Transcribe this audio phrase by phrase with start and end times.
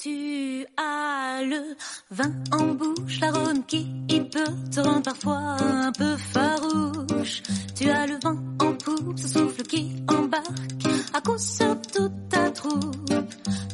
[0.00, 1.74] Tu as le
[2.12, 3.84] vin en bouche, l'arôme qui
[4.30, 7.42] peut te rendre parfois un peu farouche.
[7.74, 12.48] Tu as le vent en poupe, ce souffle qui embarque à coup sur toute ta
[12.52, 13.12] troupe.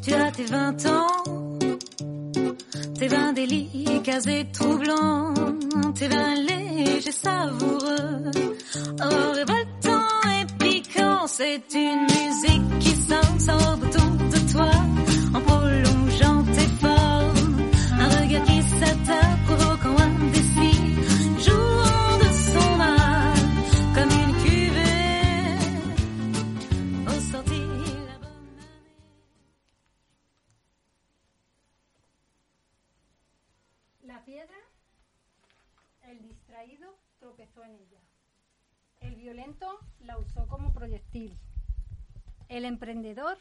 [0.02, 1.58] Tu as tes vingt ans,
[2.98, 5.34] tes vins délicats et troublants,
[5.94, 8.30] tes vins légers, savoureux,
[8.98, 10.08] oh, révoltant
[10.40, 11.26] et piquant.
[11.26, 13.73] C'est une musique qui s'ensemble autour
[40.84, 41.38] proyectil.
[42.50, 43.38] El emprendedor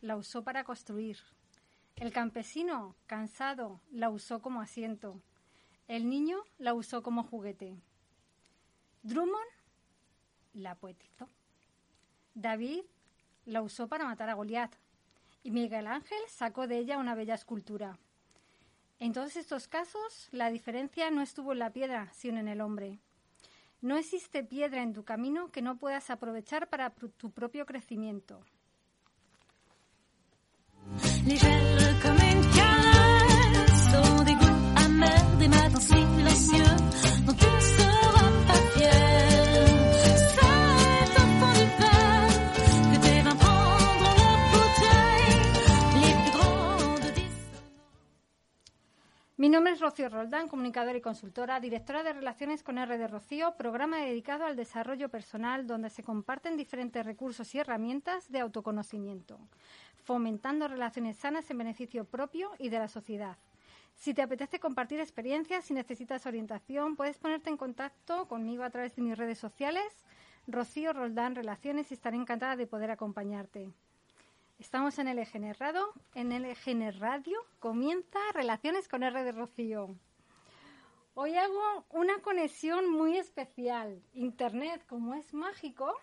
[0.00, 1.18] la usó para construir.
[1.96, 5.20] El campesino, cansado, la usó como asiento.
[5.88, 7.74] El niño la usó como juguete.
[9.02, 9.50] Drummond
[10.52, 11.28] la poetizó.
[12.34, 12.82] David
[13.44, 14.72] la usó para matar a Goliat.
[15.42, 17.98] Y Miguel Ángel sacó de ella una bella escultura.
[19.00, 23.00] En todos estos casos, la diferencia no estuvo en la piedra, sino en el hombre.
[23.80, 28.40] No existe piedra en tu camino que no puedas aprovechar para tu propio crecimiento.
[50.08, 55.08] Roldán, comunicadora y consultora, directora de Relaciones con R de Rocío, programa dedicado al desarrollo
[55.08, 59.38] personal donde se comparten diferentes recursos y herramientas de autoconocimiento,
[60.04, 63.36] fomentando relaciones sanas en beneficio propio y de la sociedad.
[63.94, 68.94] Si te apetece compartir experiencias y necesitas orientación, puedes ponerte en contacto conmigo a través
[68.96, 70.04] de mis redes sociales,
[70.46, 73.72] Rocío Roldán Relaciones, y estaré encantada de poder acompañarte.
[74.58, 75.86] Estamos en LGN Radio,
[76.16, 79.94] en LGN Radio comienza Relaciones con R de Rocío.
[81.14, 84.02] Hoy hago una conexión muy especial.
[84.14, 85.94] Internet, como es mágico,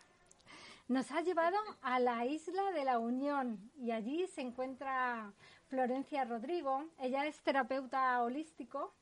[0.87, 5.33] nos ha llevado a la isla de la Unión y allí se encuentra
[5.67, 6.85] Florencia Rodrigo.
[6.97, 8.93] Ella es terapeuta holístico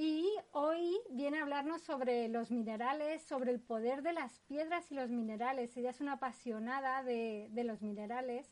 [0.00, 4.94] y hoy viene a hablarnos sobre los minerales, sobre el poder de las piedras y
[4.94, 5.76] los minerales.
[5.76, 8.48] Ella es una apasionada de, de los minerales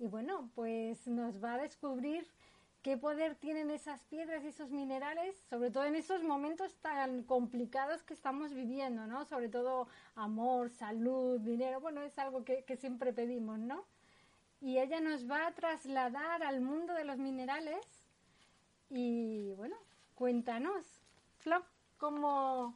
[0.00, 2.26] y bueno, pues nos va a descubrir
[2.82, 8.02] qué poder tienen esas piedras y esos minerales, sobre todo en esos momentos tan complicados
[8.02, 9.24] que estamos viviendo, ¿no?
[9.24, 13.84] Sobre todo amor, salud, dinero, bueno, es algo que, que siempre pedimos, ¿no?
[14.60, 17.86] Y ella nos va a trasladar al mundo de los minerales
[18.90, 19.76] y bueno,
[20.16, 20.84] cuéntanos,
[21.38, 21.62] Flo,
[21.98, 22.74] ¿cómo,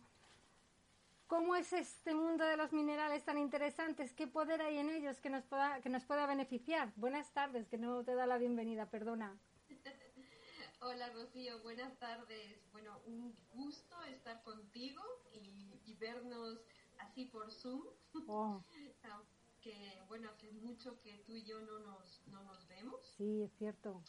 [1.26, 4.12] ¿cómo es este mundo de los minerales tan interesantes?
[4.12, 6.92] ¿Qué poder hay en ellos que nos pueda, que nos pueda beneficiar?
[6.96, 9.40] Buenas tardes, que no te da la bienvenida, perdona.
[10.80, 12.60] Hola Rocío, buenas tardes.
[12.72, 15.02] Bueno, un gusto estar contigo
[15.32, 16.58] y, y vernos
[16.98, 17.84] así por Zoom.
[18.26, 18.62] Oh,
[19.60, 23.18] Que bueno, hace mucho que tú y yo no nos, no nos vemos.
[23.18, 24.02] sí, es cierto.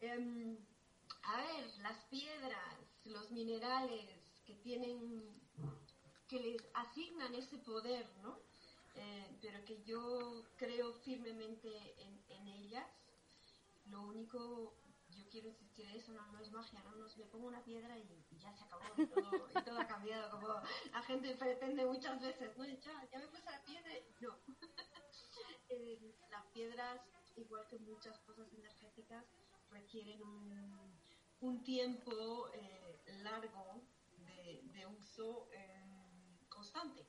[0.00, 0.58] Em,
[1.28, 2.74] a ver, las piedras,
[3.04, 4.08] los minerales
[4.46, 5.38] que tienen,
[6.26, 8.38] que les asignan ese poder, ¿no?
[8.94, 11.68] Eh, pero que yo creo firmemente
[12.02, 12.88] en, ellas.
[13.86, 14.74] Lo único,
[15.10, 16.96] yo quiero insistir en eso, no, es magia, ¿no?
[16.96, 20.48] No es me pongo una piedra y, ya se acabó y todo, ha cambiado, como
[20.48, 22.64] la gente pretende muchas veces, ¿no?
[22.64, 24.38] Ya, ya me puse la piedra no.
[25.70, 27.02] Eh, las piedras,
[27.36, 29.22] igual que muchas cosas energéticas,
[29.70, 30.97] requieren un,
[31.40, 33.82] un tiempo eh, largo
[34.18, 37.06] de, uso eh, constante.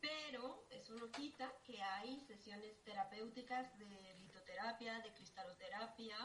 [0.00, 6.16] Pero eso no quita que hay sesiones terapéuticas de litoterapia, de cristaloterapia,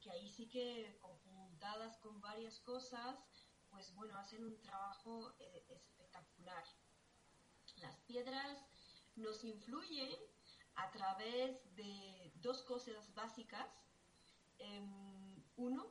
[0.00, 3.16] que ahí sí que conjuntadas con varias cosas,
[3.70, 6.64] pues bueno, hacen un trabajo eh, espectacular.
[7.76, 8.64] Las piedras
[9.16, 10.16] nos influyen
[10.76, 13.68] a través de dos cosas básicas.
[14.58, 15.90] Em, uno,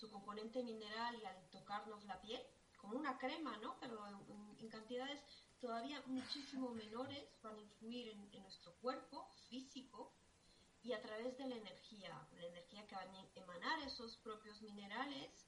[0.00, 2.42] su componente mineral y al tocarnos la piel,
[2.76, 3.76] como una crema, ¿no?
[3.80, 5.20] Pero en, cantidades
[5.60, 10.10] todavía muchísimo menores van a influir en, nuestro cuerpo físico
[10.82, 15.46] y a través de la energía, la energía que van a emanar esos propios minerales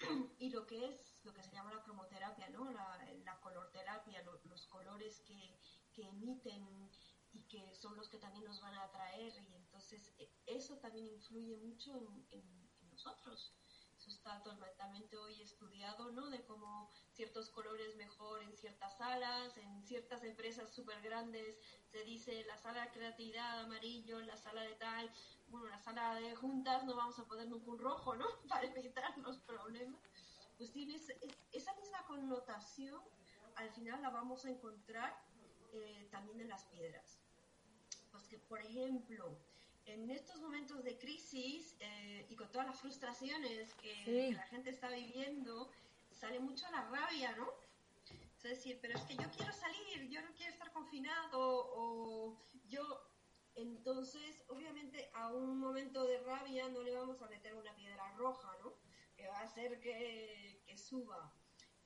[0.38, 2.70] y lo que es lo que se llama la cromoterapia, ¿no?
[2.72, 5.56] La, la colorterapia, lo- los colores que,
[5.92, 6.90] que emiten
[7.32, 11.06] y que son los que también nos van a atraer y entonces eh, eso también
[11.06, 11.96] influye mucho
[12.30, 13.52] en nosotros.
[14.02, 16.28] Eso está totalmente hoy estudiado, ¿no?
[16.28, 21.56] De cómo ciertos colores mejor en ciertas salas, en ciertas empresas súper grandes
[21.86, 25.08] se dice la sala de creatividad amarillo, la sala de tal,
[25.46, 28.26] bueno, la sala de juntas no vamos a poner un rojo, ¿no?
[28.48, 30.02] Para evitar los problemas.
[30.58, 33.00] Pues tiene esa misma connotación,
[33.54, 35.16] al final la vamos a encontrar
[35.74, 37.20] eh, también en las piedras.
[38.10, 39.38] Pues que, por ejemplo,
[39.86, 44.88] en estos momentos de crisis eh, y con todas las frustraciones que, la gente está
[44.88, 45.70] viviendo,
[46.10, 47.48] sale mucho la rabia, ¿no?
[48.36, 52.36] Es decir, pero es que yo quiero salir, yo no quiero estar confinado o
[52.68, 53.08] yo...
[53.54, 58.50] Entonces, obviamente, a un momento de rabia no le vamos a meter una piedra roja,
[58.64, 58.72] ¿no?
[59.14, 61.30] Que va a hacer que, que suba.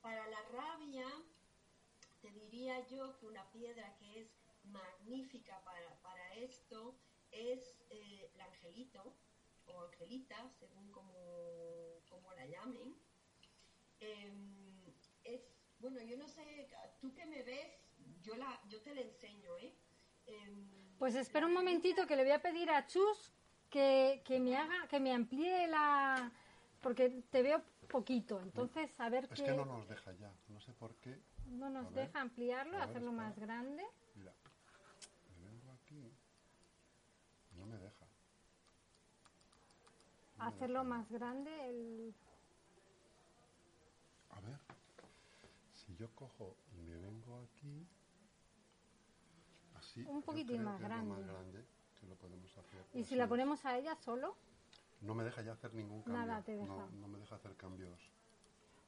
[0.01, 1.09] Para la rabia,
[2.21, 4.29] te diría yo que una piedra que es
[4.63, 6.97] magnífica para, para esto
[7.37, 9.15] es eh, el angelito
[9.67, 12.97] o angelita, según como, como la llamen.
[14.01, 14.95] Em,
[15.25, 15.43] es,
[15.79, 16.69] bueno, yo no sé,
[17.01, 17.79] tú que me ves,
[18.23, 19.75] yo, la, yo te la enseño, ¿eh?
[20.27, 23.33] Em, pues espera un momentito que le voy a pedir a Chus
[23.71, 26.33] que, que me haga, que me amplíe la...
[26.81, 30.73] porque te veo poquito, entonces a ver es que no nos deja ya, no sé
[30.73, 31.21] por qué.
[31.47, 33.85] No nos deja ampliarlo, hacerlo más grande.
[34.17, 34.35] Mira,
[35.39, 36.13] me vengo aquí
[37.57, 38.07] no me deja.
[40.39, 42.15] Hacerlo más grande el...
[44.31, 44.59] A ver,
[45.73, 47.87] si yo cojo y me vengo aquí,
[49.75, 50.03] así...
[50.03, 51.09] Un poquitín más, grande.
[51.09, 51.65] más grande.
[52.01, 52.85] que lo podemos hacer.
[52.93, 54.37] ¿Y si la ponemos a ella solo?
[55.01, 56.27] No me deja ya hacer ningún cambio.
[56.27, 56.67] Nada te deja.
[56.67, 58.11] No, no me deja hacer cambios.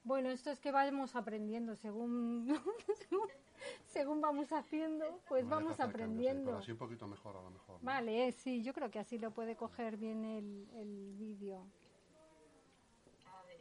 [0.08, 2.48] Bueno, esto es que vamos aprendiendo según
[3.84, 6.56] según vamos haciendo, pues vamos aprendiendo.
[6.56, 7.78] así un poquito mejor a lo mejor.
[7.82, 11.58] Vale, sí, yo creo que así lo puede coger bien el, el vídeo.
[13.26, 13.60] A ver.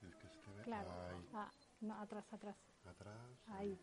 [0.00, 0.88] Que claro.
[1.34, 1.50] Ah,
[1.82, 2.56] no, atrás, atrás.
[2.86, 3.14] Atrás.
[3.48, 3.78] Ahí.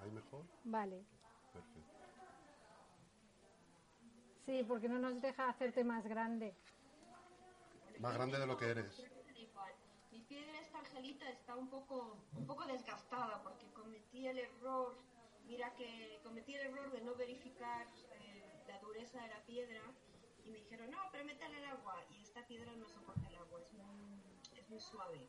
[0.00, 0.42] ¿Ahí mejor?
[0.64, 1.04] Vale.
[1.52, 1.92] Perfecto.
[4.46, 6.54] Sí, porque no nos deja hacerte más grande.
[8.00, 9.15] Más grande de lo que eres
[10.96, 14.96] angelita está un poco, un poco desgastada porque cometí el error,
[15.44, 19.82] mira que cometí el error de no verificar eh, la dureza de la piedra
[20.42, 23.60] y me dijeron, no, pero métale el agua y esta piedra no soporta el agua,
[23.60, 24.22] es muy,
[24.56, 25.28] es muy suave.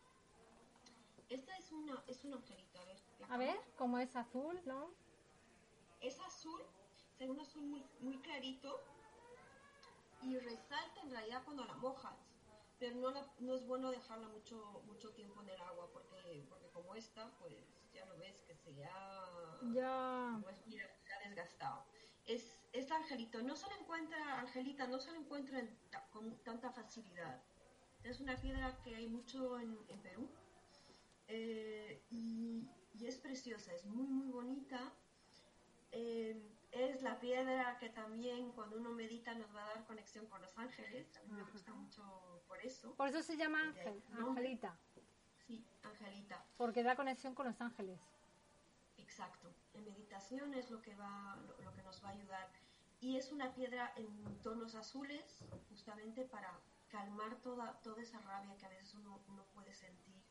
[1.28, 2.98] Esta es una, es un angelito, a ver.
[3.30, 4.90] A ver, como es azul, ¿no?
[6.00, 6.62] Es azul,
[7.20, 8.82] es un azul muy, muy clarito
[10.22, 12.16] y resalta en realidad cuando la mojas
[12.80, 16.96] pero no, no es bueno dejarla mucho mucho tiempo en el agua porque porque como
[16.96, 17.54] esta pues
[17.94, 20.40] ya lo ves que se ha ya.
[20.44, 21.86] pues mira se ha desgastado.
[22.26, 25.64] Es este angelito no se le encuentra angelita no se le encuentra
[26.12, 27.42] con tanta facilidad.
[28.04, 30.30] Es una piedra que hay mucho en, Perú
[31.28, 34.94] eh, y, y, es preciosa es muy muy bonita.
[35.92, 36.40] Eh,
[36.80, 40.58] es la piedra que también cuando uno medita nos va a dar conexión con los
[40.58, 41.16] ángeles.
[41.18, 42.94] A mí me gusta mucho por eso.
[42.96, 44.78] Por eso se llama ángel, Angelita.
[45.46, 46.46] Sí, Angelita.
[46.58, 48.00] Porque da conexión con los ángeles.
[48.98, 49.54] Exacto.
[49.74, 52.50] En meditación es lo que, va, lo, que nos va a ayudar.
[53.00, 56.60] Y es una piedra en tonos azules, justamente para
[56.90, 60.24] calmar toda, toda esa rabia que a veces uno, uno puede sentir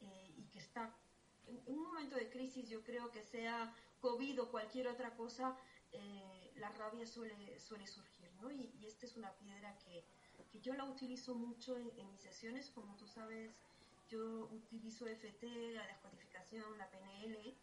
[0.00, 0.94] eh, y que está
[1.46, 5.56] en un momento de crisis, yo creo que sea COVID o cualquier otra cosa,
[5.92, 8.50] eh, la rabia suele, suele surgir, ¿no?
[8.50, 10.04] Y, esta es una piedra que,
[10.50, 13.52] que yo la utilizo mucho en, mis sesiones, como tú sabes,
[14.08, 17.54] yo utilizo FT, la descodificación, la PNL,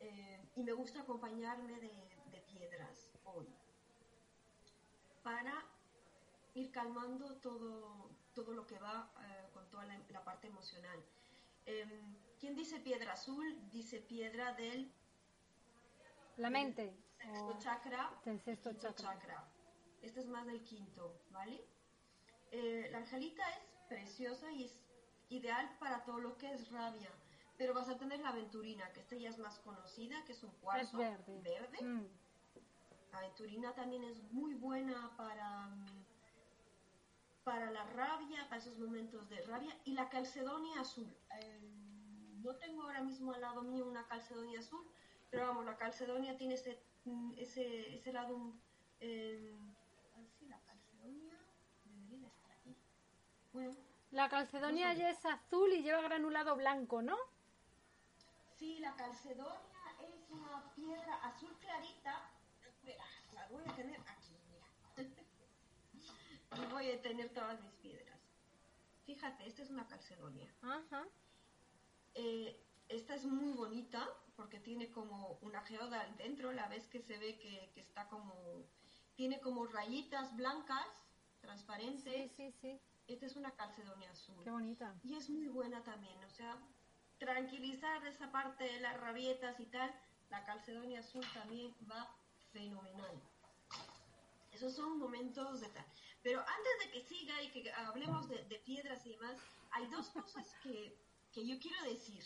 [0.00, 3.46] eh, y me gusta acompañarme de, piedras hoy
[5.22, 5.64] para
[6.54, 11.02] ir calmando todo, todo lo que va eh, con toda la, parte emocional.
[11.64, 13.70] Em, ¿Quién dice piedra azul?
[13.70, 14.92] Dice piedra del
[16.36, 16.94] la mente.
[17.22, 18.10] Sexto chakra.
[18.44, 19.44] Sexto chakra.
[20.02, 21.64] Este es más del quinto, ¿vale?
[22.50, 24.80] Eh, la angelita es preciosa y es
[25.28, 27.10] ideal para todo lo que es rabia.
[27.56, 30.50] Pero vas a tener la aventurina, que esta ya es más conocida, que es un
[30.60, 31.78] cuarzo verde.
[31.80, 32.06] Mm.
[33.12, 35.68] La aventurina también es muy buena para,
[37.44, 39.76] para la rabia, para esos momentos de rabia.
[39.84, 41.14] Y la calcedonia azul.
[41.40, 41.60] Eh,
[42.42, 44.84] no tengo ahora mismo al lado mío una calcedonia azul,
[45.30, 46.82] pero vamos, la calcedonia tiene ese,
[47.36, 48.54] ese, ese lado...
[49.00, 49.54] Eh,
[50.48, 51.34] la calcedonia
[51.84, 52.76] debería estar aquí.
[53.52, 53.76] Bueno,
[54.10, 57.16] la calcedonia ya es azul y lleva granulado blanco, ¿no?
[58.58, 59.52] Sí, la calcedonia
[60.00, 62.30] es una piedra azul clarita.
[63.34, 64.66] La voy a tener aquí, mira.
[66.56, 68.20] y voy a tener todas mis piedras.
[69.06, 70.48] Fíjate, esta es una calcedonia.
[70.62, 71.06] Ajá.
[72.14, 77.18] Eh, esta es muy bonita porque tiene como una geoda dentro, la vez que se
[77.18, 78.66] ve que, que está como,
[79.14, 80.86] tiene como rayitas blancas,
[81.40, 82.32] transparentes.
[82.32, 82.80] Sí, sí, sí.
[83.06, 84.42] Esta es una calcedonia azul.
[84.44, 84.94] Qué bonita.
[85.02, 86.56] Y es muy buena también, o sea,
[87.18, 89.92] tranquilizar esa parte de las rabietas y tal,
[90.30, 92.14] la calcedonia azul también va
[92.52, 93.20] fenomenal.
[94.52, 95.84] Esos son momentos de tal.
[96.22, 99.36] Pero antes de que siga y que hablemos de, de piedras y demás,
[99.72, 100.96] hay dos cosas que,
[101.32, 102.22] que yo quiero decir.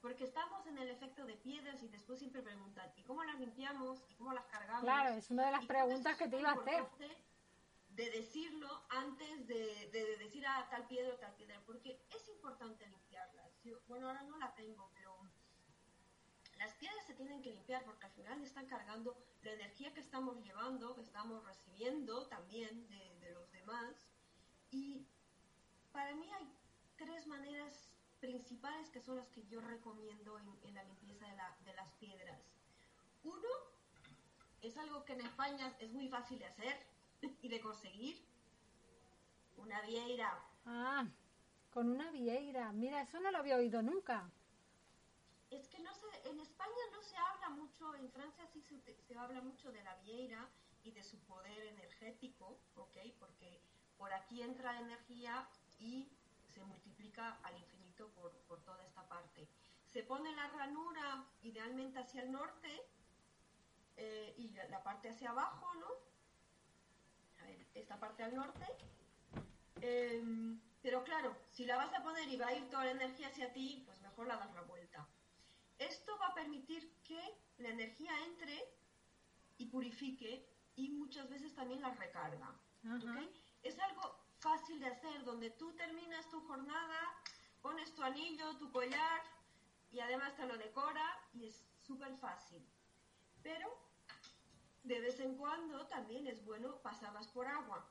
[0.00, 4.02] Porque estamos en el efecto de piedras y después siempre preguntan, ¿y cómo las limpiamos?
[4.08, 4.82] ¿Y cómo las cargamos?
[4.82, 6.86] Claro, es una de las preguntas que te iba a hacer.
[7.90, 12.86] De decirlo antes de, de decir a tal piedra o tal piedra, porque es importante
[12.86, 13.52] limpiarlas.
[13.62, 15.18] Yo- bueno, ahora no la tengo, pero
[16.56, 20.42] las piedras se tienen que limpiar porque al final están cargando la energía que estamos
[20.42, 23.94] llevando, que estamos recibiendo también de, de los demás.
[24.70, 25.06] Y
[25.92, 26.50] para mí hay
[26.96, 27.89] tres maneras
[28.20, 31.90] principales que son las que yo recomiendo en, en la limpieza de, la- de las
[31.94, 32.40] piedras.
[33.24, 33.48] Uno
[34.62, 36.86] es algo que en España es muy fácil de hacer
[37.42, 38.24] y de conseguir.
[39.56, 40.42] Una vieira.
[40.64, 41.06] Ah,
[41.70, 42.72] con una vieira.
[42.72, 44.30] Mira, eso no lo había oído nunca.
[45.50, 49.18] Es que no se, en España no se habla mucho, en Francia sí se, se
[49.18, 50.48] habla mucho de la vieira
[50.84, 52.96] y de su poder energético, ¿ok?
[53.18, 53.60] Porque
[53.98, 55.48] por aquí entra la energía
[55.78, 56.08] y
[56.46, 59.48] se multiplica al infinito por, por toda esta parte.
[59.86, 62.82] Se pone la ranura idealmente hacia el norte
[63.96, 65.88] eh, y la, la parte hacia abajo, ¿no?
[67.40, 68.66] A ver, esta parte al norte.
[69.80, 73.28] Em, pero claro, si la vas a poner y va a ir toda la energía
[73.28, 75.08] hacia ti, pues mejor la das la vuelta.
[75.78, 77.20] Esto va a permitir que
[77.58, 78.62] la energía entre
[79.58, 82.58] y purifique y muchas veces también la recarga.
[82.84, 82.96] Ajá.
[82.96, 83.30] ¿ok?
[83.62, 86.98] Es algo fácil de hacer, donde tú terminas tu jornada,
[87.62, 89.22] pones tu anillo, tu collar
[89.90, 92.64] y además te lo decora y es súper fácil.
[93.42, 93.68] Pero
[94.82, 97.88] de vez en cuando también es bueno pasarlas por agua,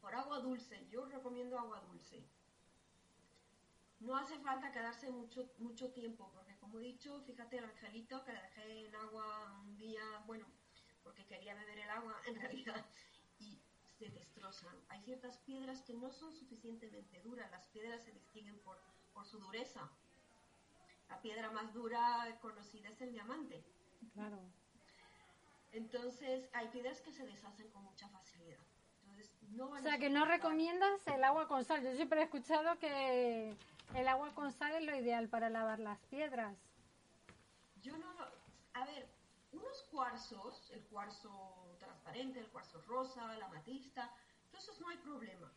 [0.00, 0.86] por agua dulce.
[0.90, 2.24] Yo recomiendo agua dulce.
[4.00, 8.32] No hace falta quedarse mucho, mucho tiempo, porque como he dicho, fíjate el angelito que
[8.32, 10.46] dejé en agua un día, bueno,
[11.02, 12.86] porque quería beber el agua en realidad,
[13.98, 14.74] se destrozan.
[14.88, 18.78] Hay ciertas piedras que no son suficientemente duras, las piedras se distinguen por,
[19.14, 19.88] por su dureza.
[21.08, 23.64] La piedra más dura conocida es el diamante.
[24.12, 24.38] Claro.
[25.72, 28.58] Entonces, hay piedras que se deshacen con mucha facilidad.
[29.02, 31.82] Entonces, no O a sea, que no recomiendas el agua con sal.
[31.82, 33.54] Yo siempre he escuchado que
[33.94, 36.56] el agua con sal es lo ideal para lavar las piedras.
[37.82, 38.24] Yo no lo...
[38.74, 39.06] A ver,
[39.52, 41.65] unos cuarzos, el cuarzo
[42.06, 44.10] transparente, el cuarzo rosa, la amatista,
[44.50, 45.50] todos esos no hay problema.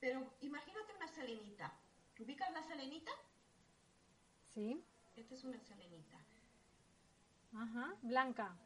[0.00, 1.72] Pero imagínate una selenita.
[2.18, 3.10] ¿Ubicas la selenita?
[4.54, 4.84] Sí.
[5.16, 6.18] Esta es una selenita.
[7.54, 7.94] Ajá.
[8.02, 8.56] Blanca.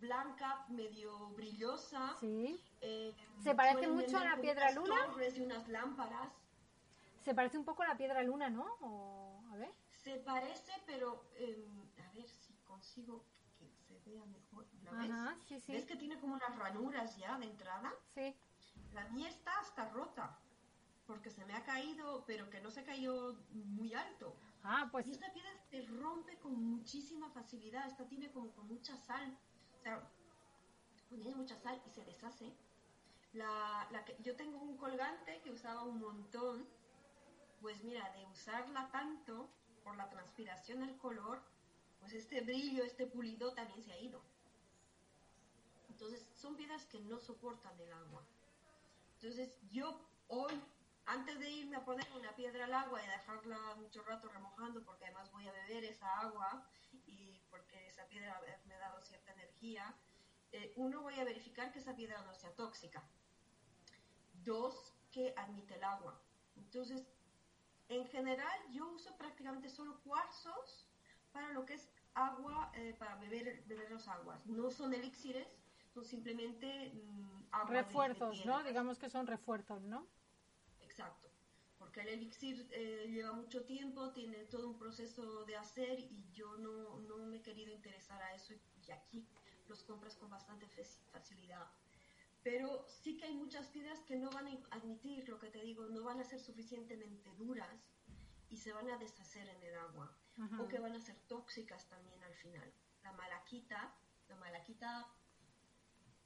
[0.00, 2.16] Blanca, medio brillosa.
[2.20, 2.60] Sí.
[2.80, 5.06] eh, ¿Se parece mucho a la piedra luna?
[5.06, 6.32] torres y unas lámparas.
[7.24, 8.66] Se parece un poco a la piedra luna, ¿no?
[8.80, 9.72] O, a ver.
[9.90, 11.66] Se parece, pero eh,
[11.98, 13.24] a ver si consigo
[14.10, 14.66] vea mejor.
[14.84, 15.10] ¿La ves?
[15.10, 15.72] Ajá, sí, sí.
[15.72, 17.92] ¿Ves que tiene como unas ranuras ya de entrada?
[18.14, 18.34] Sí.
[18.92, 20.38] La mía está hasta rota,
[21.06, 24.36] porque se me ha caído, pero que no se cayó muy alto.
[24.62, 27.86] Ah, pues Y esta piedra se rompe con muchísima facilidad.
[27.86, 29.38] Esta tiene como con mucha sal.
[29.78, 30.10] O sea,
[31.08, 32.52] tiene mucha sal y se deshace.
[33.32, 36.66] La, la que, yo tengo un colgante que usaba un montón.
[37.60, 39.48] Pues mira, de usarla tanto
[39.84, 41.42] por la transpiración del color,
[42.06, 44.22] pues este brillo, este pulido también se ha ido.
[45.88, 48.24] Entonces, son piedras que no soportan el agua.
[49.14, 50.54] Entonces, yo hoy,
[51.06, 55.06] antes de irme a poner una piedra al agua y dejarla mucho rato remojando, porque
[55.06, 56.64] además voy a beber esa agua
[57.06, 59.92] y porque esa piedra me ha dado cierta energía,
[60.52, 63.02] eh, uno, voy a verificar que esa piedra no sea tóxica.
[64.44, 66.22] Dos, que admite el agua.
[66.54, 67.02] Entonces,
[67.88, 70.86] en general, yo uso prácticamente solo cuarzos
[71.36, 71.86] para lo que es
[72.16, 74.44] agua, eh, para beber, beber las aguas.
[74.46, 75.46] No son elixires,
[75.94, 78.62] son simplemente mm, agua de- de refuerzos, ¿no?
[78.64, 80.06] Digamos que son refuerzos, ¿no?
[80.80, 81.28] Exacto.
[81.78, 86.56] Porque el elixir eh, lleva mucho tiempo, tiene todo un proceso de hacer y yo
[86.56, 89.28] no, no me he querido interesar a eso y, aquí
[89.68, 91.66] los compras con bastante faci- facilidad.
[92.42, 95.86] Pero sí que hay muchas piedras que no van a admitir, lo que te digo,
[95.86, 97.76] no van a ser suficientemente duras
[98.48, 100.16] y se van a deshacer en el agua.
[100.38, 100.62] Ajá.
[100.62, 102.72] O que van a ser tóxicas también al final.
[103.02, 103.94] La malaquita,
[104.28, 105.06] la malaquita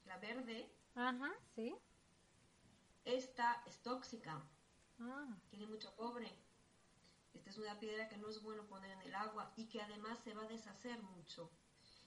[0.06, 1.76] la verde, Ajá, sí.
[3.04, 4.42] esta es tóxica,
[5.02, 6.30] Ah, tiene mucho cobre.
[7.32, 10.18] Esta es una piedra que no es bueno poner en el agua y que además
[10.18, 11.50] se va a deshacer mucho.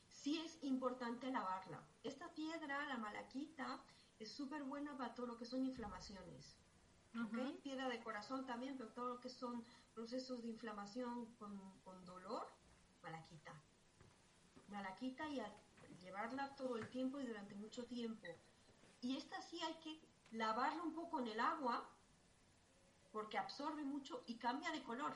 [0.09, 1.81] Sí es importante lavarla.
[2.03, 3.81] Esta piedra, la malaquita,
[4.19, 6.55] es súper buena para todo lo que son inflamaciones.
[7.63, 12.47] Piedra de corazón también, pero todo lo que son procesos de inflamación con, con dolor,
[13.01, 13.53] malaquita.
[14.69, 15.53] Malaquita y a
[16.01, 18.27] llevarla todo el tiempo y durante mucho tiempo.
[19.01, 19.99] Y esta sí hay que
[20.31, 21.89] lavarla un poco en el agua
[23.11, 25.15] porque absorbe mucho y cambia de color,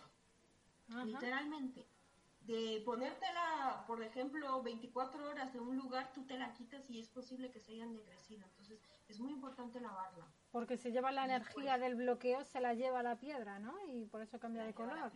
[0.89, 1.05] ajá.
[1.05, 1.87] literalmente.
[2.41, 7.09] De ponértela, por ejemplo, 24 horas en un lugar, tú te la quitas y es
[7.09, 8.45] posible que se haya ennegrecido.
[8.45, 8.79] Entonces,
[9.09, 10.25] es muy importante lavarla.
[10.57, 13.75] Porque se lleva la Y energía del bloqueo, se la lleva la piedra, ¿no?
[13.93, 15.11] Y por eso cambia de color.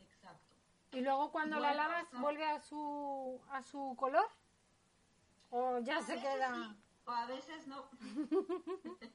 [0.00, 0.56] Exacto.
[0.90, 4.26] Y luego cuando la lavas, pasa- ¿vuelve a su, a su color?
[5.50, 6.52] ¿O ya A se queda...?
[6.54, 7.88] sí, o a veces no.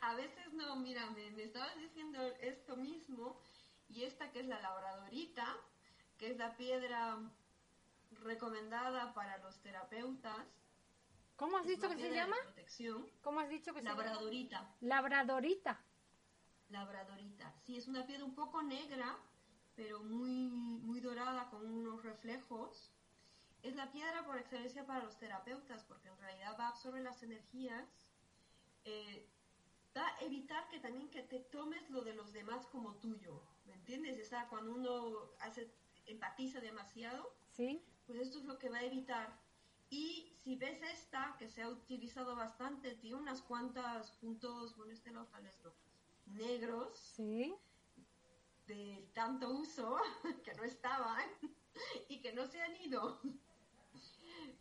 [0.00, 3.36] a veces no, mira, me, me estabas diciendo esto mismo
[3.90, 5.54] y esta que es la labradorita,
[6.16, 7.18] que es la piedra
[8.22, 10.46] recomendada para los terapeutas.
[11.40, 12.36] ¿Cómo has dicho que se llama?
[12.44, 13.10] protección.
[13.22, 14.04] ¿Cómo has dicho que se llama?
[14.04, 15.82] Labradorita, Labradorita.
[16.68, 17.54] labradorita.
[17.64, 19.16] Sí, es una piedra un poco negra,
[19.74, 22.92] pero muy, muy dorada con unos reflejos.
[23.62, 27.22] Es la piedra por excelencia para los terapeutas, porque en realidad va a absorber las
[27.22, 27.88] energías,
[28.84, 29.26] eh,
[29.96, 33.72] va a evitar que también que te tomes lo de los demás como tuyo, ¿me
[33.72, 34.20] entiendes?
[34.26, 35.72] O sea, cuando uno hace,
[36.04, 37.82] empatiza demasiado, ¿Sí?
[38.06, 39.40] pues esto es lo que va a evitar.
[39.90, 45.10] Y si ves esta, que se ha utilizado bastante, tiene unas cuantas puntos, bueno, este
[45.10, 45.74] lado tal vez no,
[46.26, 47.54] negros, Sí.
[48.66, 49.96] de tanto uso
[50.44, 51.28] que no estaban
[52.08, 53.20] y que no se han ido.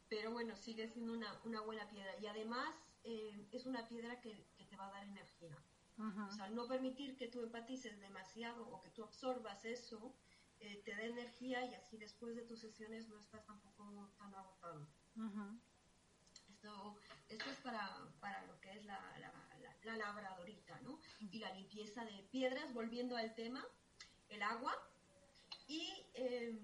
[0.10, 2.18] Pero bueno, sigue siendo una, una buena piedra.
[2.20, 5.56] Y además eh, es una piedra que, que te va a dar energía.
[5.98, 6.28] Ajá.
[6.28, 10.18] O sea, al no permitir que tú empatices demasiado o que tú absorbas eso,
[10.60, 14.88] eh, te da energía y así después de tus sesiones no estás tampoco tan agotado.
[16.50, 16.98] Esto,
[17.30, 21.00] esto es para, para lo que es la, la, la- la labradorita, ¿no?
[21.20, 23.66] Y la limpieza de piedras, volviendo al tema,
[24.30, 24.74] el agua
[25.68, 26.60] y eh,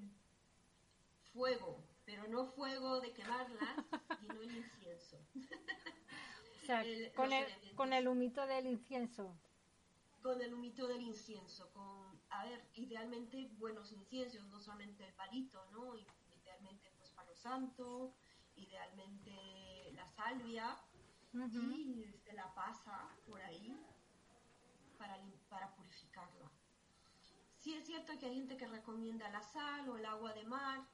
[1.33, 3.75] fuego, pero no fuego de quemarlas,
[4.19, 5.17] sino el incienso.
[6.61, 9.39] O sea, El- con, el, con el humito del incienso.
[10.21, 15.63] Con el humito del incienso, con, a ver, idealmente buenos inciensos, no solamente el palito,
[15.71, 15.95] ¿no?
[16.41, 18.15] Idealmente pues palo santo,
[18.55, 20.77] idealmente la salvia,
[21.33, 23.77] y se la pasa por ahí
[24.97, 25.17] para,
[25.49, 26.49] para purificarla.
[27.57, 30.85] Sí es cierto que hay gente que recomienda la sal o el agua de mar,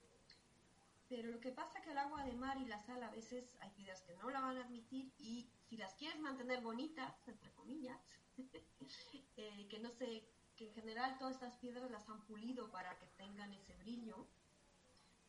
[1.10, 3.56] pero lo que pasa es que el agua de mar y la sal a veces
[3.60, 7.52] hay piedras que no la van a admitir y si las quieres mantener bonitas, entre
[7.52, 8.00] comillas,
[9.38, 10.24] eh, que no sé,
[10.56, 14.26] que en general todas estas piedras las han pulido para que tengan ese brillo,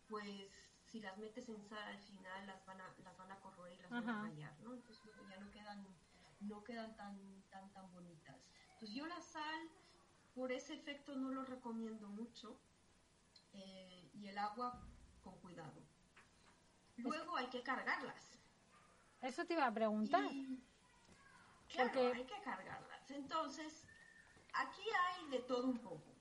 [0.09, 0.62] pues
[0.93, 3.81] si las metes en sal al final las van a, las van a corroer y
[3.83, 4.75] las van a rayar, ¿no?
[4.75, 5.87] Entonces no- ya no quedan,
[6.41, 8.37] no quedan tan, tan, tan bonitas.
[8.75, 9.71] Entonces yo la sal,
[10.35, 12.61] por ese efecto no lo recomiendo mucho,
[13.55, 14.83] eh, y el agua
[15.23, 15.81] con cuidado.
[16.99, 18.39] Luego hay que cargarlas.
[19.23, 20.25] Eso te iba a preguntar.
[20.31, 20.63] Y,
[21.71, 23.11] claro, Porque- hay que cargarlas.
[23.11, 23.87] Entonces,
[24.53, 26.13] aquí hay de todo un poco.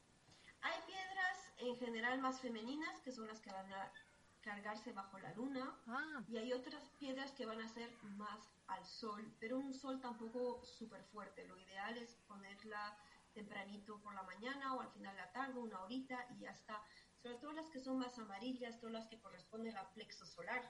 [0.61, 3.91] Hay piedras en general más femeninas, que son las que van a
[4.41, 8.85] cargarse bajo la luna, Ah, y hay otras piedras que van a ser más al
[8.85, 11.45] sol, pero un sol tampoco súper fuerte.
[11.47, 12.97] Lo ideal es ponerla
[13.33, 16.81] tempranito por la mañana o al final de la tarde, una horita, y ya está.
[17.21, 20.63] Sobre todo las que son más amarillas, todas las que corresponden al plexo solar.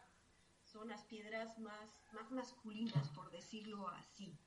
[0.64, 4.38] Son las piedras más, más masculinas, por decirlo así.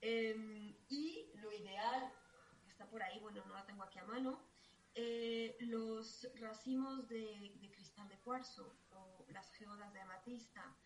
[0.00, 2.12] Em, y lo ideal,
[2.68, 4.40] está por ahí, bueno, no la tengo aquí a mano,
[5.00, 10.76] eh, los racimos de, de cristal de cuarzo o las geodas de amatista.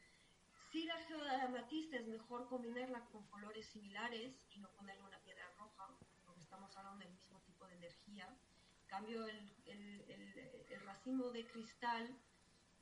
[0.71, 5.19] Si la geoda de amatista es mejor combinarla con colores similares y no ponerle una
[5.23, 5.87] piedra roja,
[6.27, 8.29] porque estamos hablando del mismo tipo de energía.
[8.83, 9.83] En cambio, el, el,
[10.15, 12.05] el- el racimo de cristal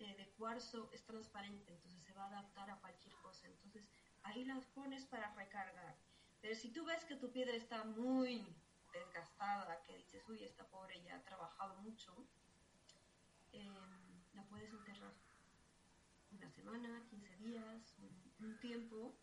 [0.01, 3.47] eh, de cuarzo es transparente, entonces se va a adaptar a cualquier cosa.
[3.47, 3.85] Entonces,
[4.25, 5.95] ahí las pones para recargar.
[6.40, 8.45] Pero si tú ves que tu piedra está muy
[8.92, 12.14] desgastada, que dices, uy, esta pobre ya ha trabajado mucho,
[13.53, 13.68] eh,
[14.35, 15.12] la puedes enterrar
[16.33, 19.14] una semana, 15 días, un, un tiempo,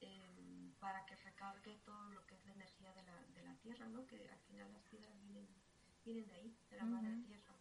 [0.00, 3.86] eh, para que recargue todo lo que es la energía de la, de la tierra,
[3.88, 4.06] ¿no?
[4.06, 5.48] Que al final las piedras vienen,
[6.04, 7.54] vienen de ahí, de la madre tierra.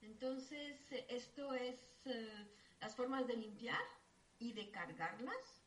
[0.00, 2.46] Entonces, esto es, eh,
[2.80, 3.80] las formas de limpiar
[4.38, 5.62] y de cargarlas,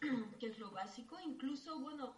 [0.40, 1.18] que es lo básico.
[1.20, 2.14] Incluso, bueno,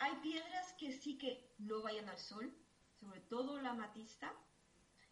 [0.00, 2.52] hay piedras que sí que no vayan al sol,
[2.98, 4.32] sobre todo la matista,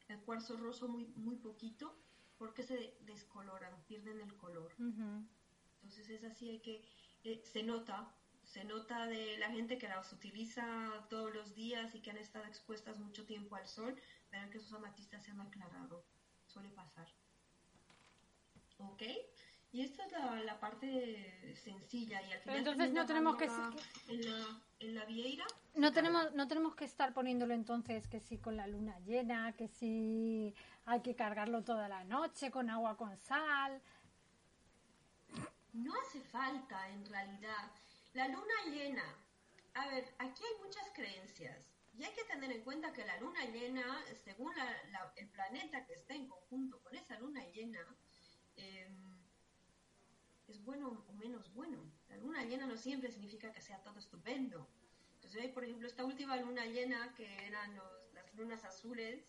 [0.09, 1.95] el cuarzo roso muy, muy poquito,
[2.39, 4.75] porque se descoloran, pierden el color.
[4.79, 6.85] Entonces es así, hay que,
[7.25, 12.01] eh, se nota, se nota de la gente que las utiliza todos los días y
[12.01, 13.95] que han estado expuestas mucho tiempo al sol,
[14.31, 16.05] verán que sus amatistas se han aclarado,
[16.47, 17.09] suele pasar.
[18.79, 19.03] ¿Ok?
[19.71, 24.31] Y esta es la, la parte sencilla y al final entonces no tenemos que en
[24.31, 25.45] la, en la vieira.
[25.75, 29.69] No tenemos no tenemos que estar poniéndolo entonces que si con la luna llena que
[29.69, 30.55] si
[30.87, 33.83] hay que cargarlo toda la noche con agua con sal.
[35.75, 37.71] No hace falta en realidad.
[38.15, 39.05] La luna llena.
[39.75, 41.59] A ver aquí hay muchas creencias
[41.93, 44.55] y hay que tener en cuenta que la luna llena según
[45.17, 47.81] el planeta que está en conjunto con esa luna llena
[48.57, 48.89] eh,
[50.49, 51.79] es bueno o menos bueno.
[52.09, 54.67] La luna llena no siempre significa que sea todo estupendo.
[55.15, 57.77] Entonces, por ejemplo, esta última luna llena, que eran
[58.15, 59.25] las lunas azules,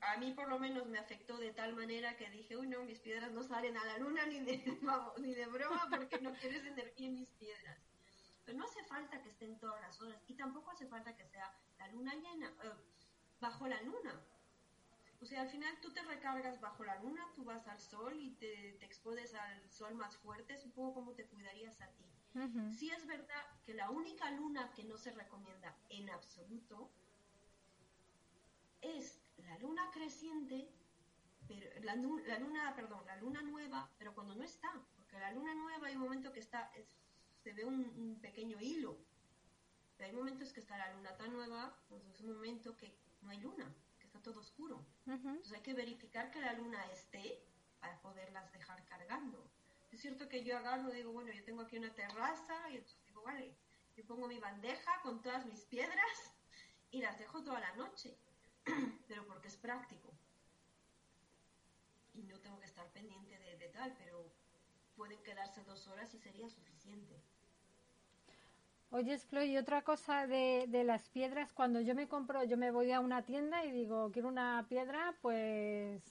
[0.00, 2.98] a mí por lo menos me afectó de tal manera que dije, uy, no, mis
[2.98, 4.62] piedras no salen a la luna ni de,
[5.18, 7.78] ni de broma porque no quieres energía en mis piedras.
[8.44, 11.52] Pero no hace falta que estén todas las horas y tampoco hace falta que sea
[11.78, 12.70] la luna llena, eh,
[13.40, 14.20] bajo la luna.
[15.20, 18.32] O sea, al final tú te recargas bajo la luna, tú vas al sol y
[18.32, 22.04] te, te expones al sol más fuerte, es un poco como te cuidarías a ti.
[22.70, 26.90] Sí es verdad que la única luna que no se recomienda en absoluto
[28.82, 30.68] es la luna creciente,
[31.48, 35.86] pero la, luna, perdón, la luna nueva, pero cuando no está, porque la luna nueva
[35.86, 36.70] hay un momento que está,
[37.42, 38.98] se ve un, pequeño hilo,
[39.96, 43.30] pero hay momentos que está la luna tan nueva, pues es un momento que no
[43.30, 43.74] hay luna
[44.22, 44.84] todo oscuro.
[45.06, 47.42] Entonces hay que verificar que la luna esté
[47.80, 49.50] para poderlas dejar cargando.
[49.90, 53.22] Es cierto que yo agarro, digo, bueno, yo tengo aquí una terraza y entonces digo,
[53.22, 53.56] vale,
[53.96, 56.34] yo pongo mi bandeja con todas mis piedras
[56.90, 58.18] y las dejo toda la noche,
[59.08, 60.12] pero porque es práctico.
[62.14, 64.32] Y no tengo que estar pendiente de, de tal, pero
[64.96, 67.22] pueden quedarse dos horas y sería suficiente.
[68.90, 72.70] Oye, Flo, y otra cosa de, de, las piedras, cuando yo me compro, yo me
[72.70, 76.02] voy a una tienda y digo, quiero una piedra, pues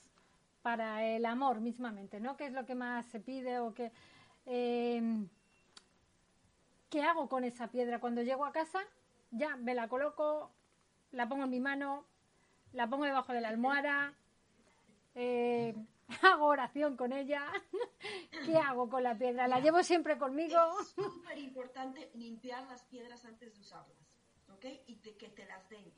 [0.62, 2.36] para el amor mismamente, ¿no?
[2.36, 3.92] ¿Qué es lo que más se pide o qué?
[4.46, 5.28] Em,
[6.90, 8.00] ¿Qué hago con esa piedra?
[8.00, 8.80] Cuando llego a casa,
[9.32, 10.52] ya me la coloco,
[11.12, 12.06] la pongo en mi mano,
[12.74, 14.14] la pongo debajo de la almohada,
[15.16, 15.76] eh,
[16.22, 17.52] hago oración con ella.
[18.46, 19.48] ¿Qué hago con la piedra?
[19.48, 20.58] ¿La llevo siempre conmigo?
[20.82, 23.98] Es súper importante limpiar las piedras antes de usarlas,
[24.50, 24.66] ¿ok?
[24.88, 25.94] Y de que te las den.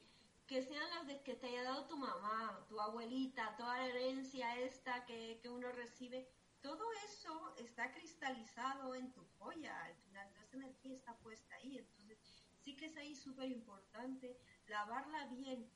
[0.45, 4.57] Que sean las de que te haya dado tu mamá, tu abuelita, toda la herencia
[4.59, 6.29] esta que, que uno recibe.
[6.61, 9.77] Todo eso está cristalizado en tu joya.
[9.83, 11.77] Al final, esa energía está puesta ahí.
[11.77, 12.17] Entonces,
[12.61, 15.69] sí que es ahí súper importante lavarla bien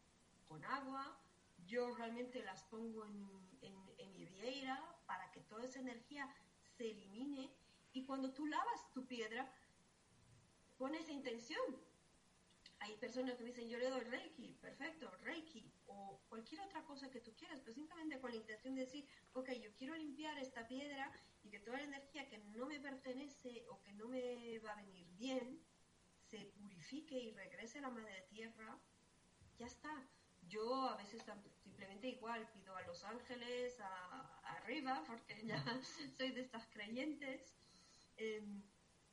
[0.48, 1.20] con agua.
[1.66, 3.51] Yo realmente las pongo en
[5.06, 6.28] para que toda esa energía
[6.78, 7.54] se elimine.
[7.94, 9.52] Y cuando tú lavas tu piedra,
[10.78, 11.62] pones intención.
[12.80, 17.20] Hay personas que dicen, yo le doy Reiki, perfecto, Reiki, o cualquier otra cosa que
[17.20, 21.12] tú quieras, pero simplemente con la intención de decir, ok, yo quiero limpiar esta piedra
[21.44, 24.76] y que toda la energía que no me pertenece o que no me va a
[24.78, 25.64] venir bien,
[26.32, 28.80] se purifique y regrese a la madre tierra,
[29.60, 30.08] ya está.
[30.52, 31.24] Yo a veces
[31.64, 33.80] simplemente igual pido a los ángeles
[34.44, 35.64] arriba, porque ya
[36.18, 37.54] soy de estas creyentes,
[38.18, 38.62] em,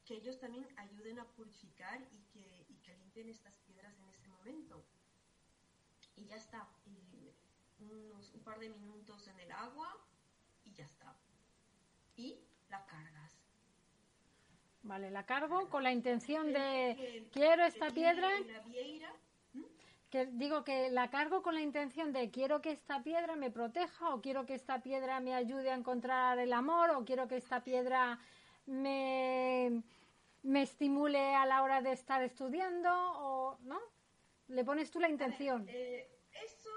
[0.05, 4.27] que ellos también ayuden a purificar y que, y que limpien estas piedras en ese
[4.27, 4.85] momento.
[6.17, 6.69] Y ya está.
[6.87, 7.31] Y
[7.79, 9.97] unos, un par de minutos en el agua
[10.65, 11.15] y ya está.
[12.17, 13.39] Y la cargas.
[14.83, 18.29] Vale, la cargo con la intención de quiero esta piedra
[20.11, 24.15] que digo que la cargo con la intención de quiero que esta piedra me proteja
[24.15, 27.63] o quiero que esta piedra me ayude a encontrar el amor o quiero que esta
[27.63, 28.19] piedra
[28.67, 29.83] me,
[30.43, 33.79] me estimule a la hora de estar estudiando o no
[34.49, 35.67] le pones tú la intención.
[35.69, 36.71] eh, eso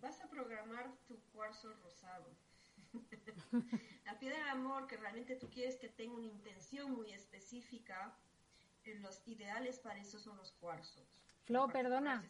[0.00, 2.26] vas a programar tu cuarzo rosado.
[4.04, 8.16] La piedra del amor que realmente tú quieres que tenga una intención muy específica
[9.00, 11.06] los ideales para eso son los cuarzos.
[11.44, 12.24] Flo, perdona.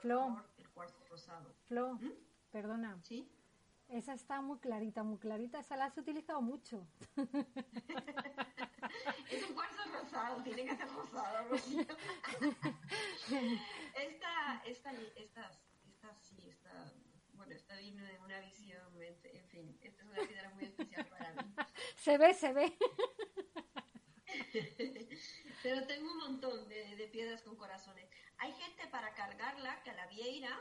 [0.00, 0.44] Flo.
[0.56, 1.54] el cuarzo rosado.
[1.66, 2.12] Flo, ¿Mm?
[2.50, 2.98] perdona.
[3.02, 3.28] Sí.
[3.88, 5.60] Esa está muy clarita, muy clarita.
[5.60, 6.86] Esa la has utilizado mucho.
[9.30, 11.54] es un cuarzo rosado, tiene que ser rosado.
[13.96, 15.50] esta, esta, esta,
[15.86, 16.92] esta, sí, esta,
[17.34, 21.06] bueno, esta vino de una visión, en fin fin, esta es una piedra muy especial
[21.06, 21.54] para mí.
[21.96, 22.76] se ve, se ve.
[25.62, 28.08] Pero tengo un montón de, de, piedras con corazones.
[28.38, 30.56] Hay gente para cargarla que a la vieira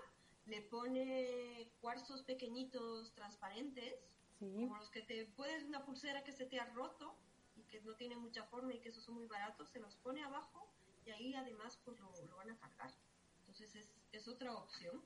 [0.45, 3.93] le pone cuarzos pequeñitos transparentes,
[4.39, 7.15] como los que te puedes una pulsera que se te ha roto
[7.55, 10.23] y que no tiene mucha forma y que esos son muy baratos, se los pone
[10.23, 10.71] abajo
[11.05, 12.93] y ahí además pues lo, lo van a cargar.
[13.39, 15.01] Entonces es, es, otra opción.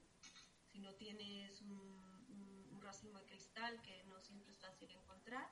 [0.71, 5.49] Si no tienes un, un, un, racimo de cristal que no siempre es fácil encontrar,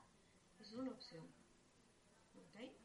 [0.57, 1.27] pues es una opción.
[2.49, 2.75] ¿Okay?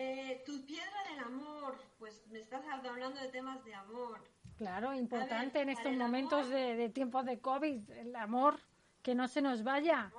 [0.00, 4.20] Eh, tu piedra del amor, pues me estás hablando de temas de amor.
[4.56, 8.60] Claro, importante ver, en estos momentos amor, de, de, tiempos de COVID, el amor,
[9.02, 10.12] que no se nos vaya.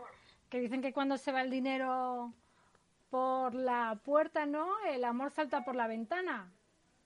[0.49, 2.33] Que dicen que cuando se va el dinero
[3.09, 4.67] por la puerta, ¿no?
[4.85, 6.51] El amor salta por la ventana.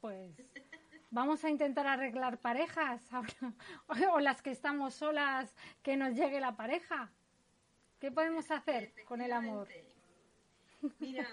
[0.02, 0.36] Pues
[1.12, 3.08] vamos a intentar arreglar parejas
[4.12, 7.12] o las que estamos solas, que nos llegue la pareja.
[8.00, 9.70] ¿Qué podemos hacer con el amor?
[11.00, 11.28] Mira,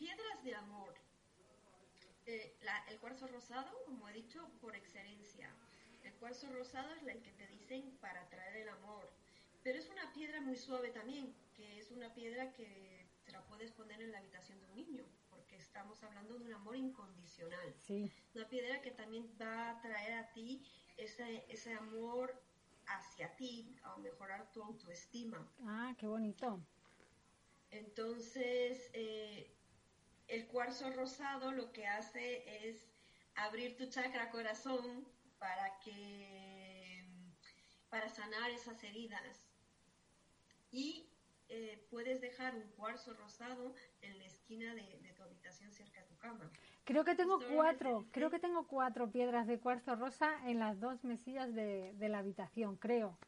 [0.00, 0.79] piedras de amor.
[2.30, 5.52] Eh, la, el cuarzo rosado, como he dicho, por excelencia.
[6.04, 9.10] El cuarzo rosado es el que te dicen para atraer el amor.
[9.64, 13.72] Pero es una piedra muy suave también, que es una piedra que te la puedes
[13.72, 17.74] poner en la habitación de un niño, porque estamos hablando de un amor incondicional.
[17.78, 18.08] Sí.
[18.36, 20.62] Una piedra que también va a traer a ti
[20.98, 22.40] ese, ese amor
[22.86, 25.50] hacia ti, a mejorar tu autoestima.
[25.66, 26.60] Ah, qué bonito.
[27.72, 29.50] Entonces, eh,
[30.30, 32.86] el cuarzo rosado lo que hace es
[33.34, 35.06] abrir tu chakra corazón
[35.38, 37.04] para que
[37.88, 39.48] para sanar esas heridas
[40.70, 41.10] y
[41.48, 46.06] eh, puedes dejar un cuarzo rosado en la esquina de, de, tu habitación cerca de
[46.06, 46.48] tu cama.
[46.84, 50.78] Creo que tengo Esto cuatro, creo que tengo cuatro piedras de cuarzo rosa en las
[50.78, 53.18] dos mesillas de, de la habitación, creo.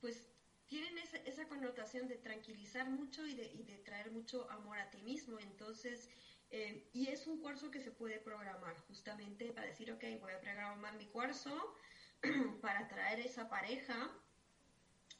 [0.00, 0.29] Pues
[0.70, 5.36] tienen esa, connotación de tranquilizar mucho y de, traer mucho amor a ti mismo.
[5.40, 6.08] Entonces,
[6.52, 10.40] eh, y es un cuarzo que se puede programar justamente para decir, ok, voy a
[10.40, 11.74] programar mi cuarzo
[12.62, 14.16] para traer esa pareja,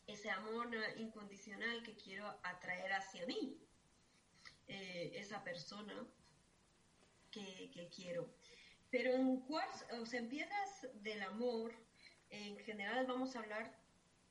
[0.06, 3.58] ese amor incondicional que quiero atraer hacia mí,
[4.68, 6.06] eh, esa persona
[7.32, 8.32] que, que, quiero.
[8.88, 11.74] Pero en cuarzo, o sea, en piedras del amor,
[12.28, 13.80] en general vamos a hablar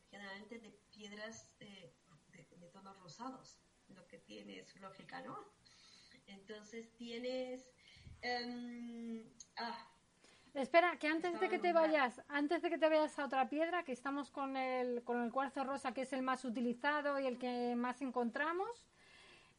[0.09, 1.93] generalmente de piedras eh,
[2.33, 3.57] de, de, tonos rosados,
[3.95, 5.37] lo que tiene su lógica, ¿no?
[6.27, 7.71] Entonces tienes...
[8.21, 9.21] Um,
[9.55, 9.87] ah,
[10.53, 13.83] Espera, que antes de que te vayas, antes de que te vayas a otra piedra,
[13.83, 17.37] que estamos con el, con el cuarzo rosa, que es el más utilizado y el
[17.37, 18.83] que más encontramos,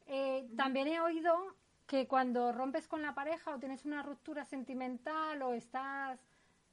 [0.09, 1.55] eh, también he oído
[1.87, 6.21] que cuando rompes con la pareja o tienes una ruptura sentimental o estás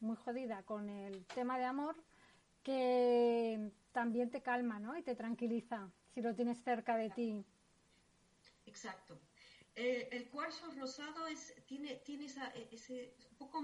[0.01, 1.95] muy jodida con el tema de amor,
[2.63, 3.71] que
[4.01, 4.95] también te calma, ¿no?
[4.95, 7.43] Y te tranquiliza si lo tienes cerca de ti.
[8.67, 9.19] Exacto.
[9.73, 13.59] Eh, el cuarzo rosado es, tiene, tiene esa, ese un poco,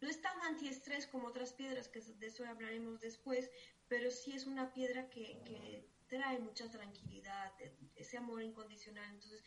[0.00, 3.50] no es tan antiestrés como otras piedras, que de eso hablaremos después,
[3.86, 7.52] pero sí es una piedra que, que trae mucha tranquilidad,
[7.96, 9.10] ese amor incondicional.
[9.12, 9.44] Entonces,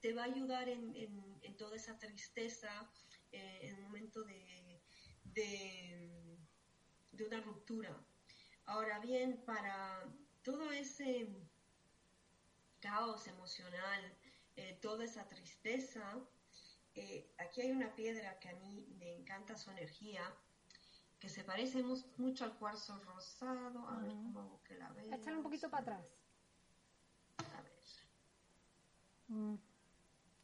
[0.00, 2.70] te va a ayudar en, en, en toda esa tristeza,
[3.32, 4.80] eh, en un momento de,
[5.24, 6.38] de,
[7.10, 7.92] de una ruptura.
[8.66, 10.04] Ahora bien, para
[10.42, 11.28] todo ese
[12.80, 14.16] caos emocional,
[14.56, 16.18] eh, toda esa tristeza,
[16.94, 20.22] eh, aquí hay una piedra que a mí me encanta su energía,
[21.18, 23.86] que se parece mu mucho al cuarzo rosado.
[23.88, 24.02] A uh -huh.
[24.02, 25.16] ver cómo hago que la vea.
[25.16, 26.06] Échale un poquito para atrás.
[27.38, 27.72] A ver.
[29.28, 29.56] Mm.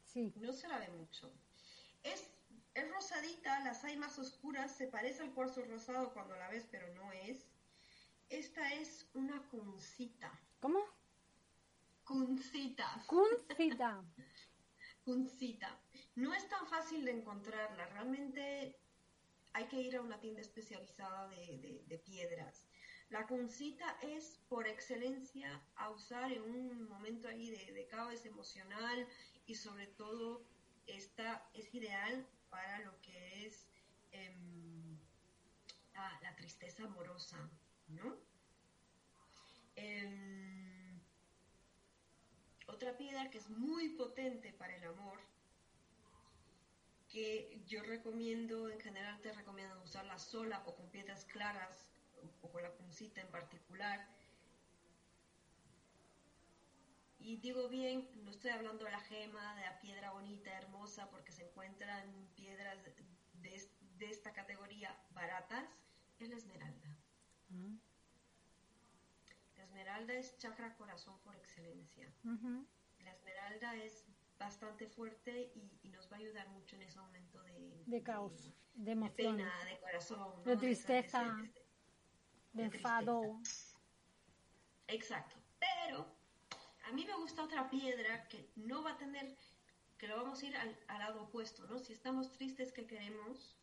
[0.03, 0.33] Sí.
[0.37, 1.31] No se la ve mucho.
[2.03, 2.31] Es,
[2.73, 6.87] es rosadita, las hay más oscuras, se parece al cuarzo rosado cuando la ves, pero
[6.95, 7.45] no es.
[8.29, 10.31] Esta es una cuncita.
[10.59, 10.79] ¿Cómo?
[12.03, 13.03] Cuncita.
[13.07, 14.03] Cuncita.
[15.03, 15.79] cuncita.
[16.15, 17.87] No es tan fácil de encontrarla.
[17.87, 18.77] Realmente
[19.53, 22.67] hay que ir a una tienda especializada de, de, de piedras.
[23.09, 29.07] La cuncita es por excelencia a usar en un momento ahí de, de caos emocional
[29.47, 30.45] y sobre todo
[30.85, 33.65] esta es ideal para lo que es
[34.11, 34.35] eh,
[35.95, 37.49] ah, la tristeza amorosa.
[37.89, 38.15] ¿No?
[39.75, 40.99] Eh,
[42.67, 45.19] otra piedra que es muy potente para el amor,
[47.09, 51.87] que yo recomiendo, en general te recomiendo usarla sola o con piedras claras
[52.41, 54.07] o con la puncita en particular.
[57.19, 61.31] Y digo bien, no estoy hablando de la gema, de la piedra bonita, hermosa, porque
[61.31, 65.65] se encuentran piedras de, de esta categoría baratas,
[66.19, 66.98] es la esmeralda.
[69.79, 72.11] Esmeralda es chakra corazón por excelencia.
[72.99, 74.05] La esmeralda es
[74.37, 78.53] bastante fuerte y, y nos va a ayudar mucho en ese momento de, De caos,
[78.73, 80.19] de de emociones, pena, de corazón.
[80.19, 80.43] ¿no?
[80.43, 81.23] De tristeza.
[81.23, 81.53] de
[82.53, 83.41] de enfado.
[84.87, 85.35] Exacto.
[85.59, 86.05] Pero
[86.85, 89.37] a mí me gusta otra piedra que no va a tener,
[89.97, 91.77] que lo vamos a ir al, al lado opuesto, ¿no?
[91.79, 93.58] Si estamos tristes, ¿qué queremos?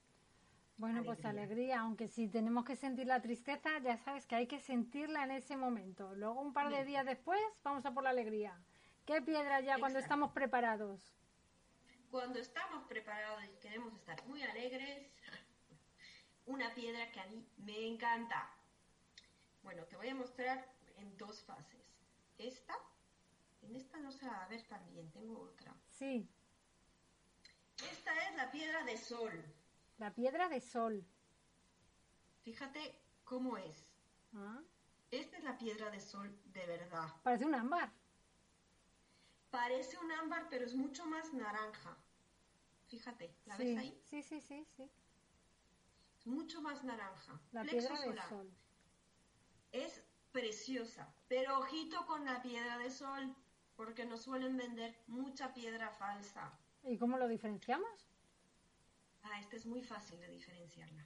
[0.79, 1.81] Bueno, pues Alegría.
[1.81, 5.57] aunque si tenemos que sentir la tristeza, ya sabes que hay que sentirla en ese
[5.57, 6.15] momento.
[6.15, 6.87] Luego, un par de Bien.
[6.87, 8.61] días después, vamos a por la alegría.
[9.07, 11.15] ¿Qué piedra ya cuando estamos preparados?
[12.11, 15.11] Cuando estamos preparados y queremos estar muy alegres,
[16.47, 18.51] una piedra que a mí me encanta.
[19.63, 21.83] Bueno, te voy a mostrar en dos fases.
[22.39, 22.75] Esta,
[23.63, 25.75] en esta no se va a ver tan bien, tengo otra.
[25.91, 26.29] Sí,
[27.91, 29.33] Esta es la piedra de sol.
[29.99, 31.05] La piedra de sol.
[32.43, 33.93] Fíjate cómo es.
[34.35, 34.61] Ah,
[35.11, 37.09] Esta es la piedra de sol de verdad.
[37.23, 37.93] Parece un ámbar.
[39.51, 41.97] Parece un ámbar, pero es mucho más naranja.
[42.89, 43.65] Fíjate, ¿la sí.
[43.65, 44.01] ves ahí?
[44.05, 44.91] sí, sí, sí, sí.
[46.19, 47.41] Es mucho más naranja.
[47.53, 48.29] La Plexo piedra de solar.
[48.29, 48.51] sol.
[49.73, 53.35] Es preciosa, pero ojito con la piedra de sol,
[53.77, 56.59] porque nos suelen vender mucha piedra falsa.
[56.83, 58.07] ¿Y cómo lo diferenciamos?
[59.29, 61.05] Ah, esta es muy fácil de diferenciarla.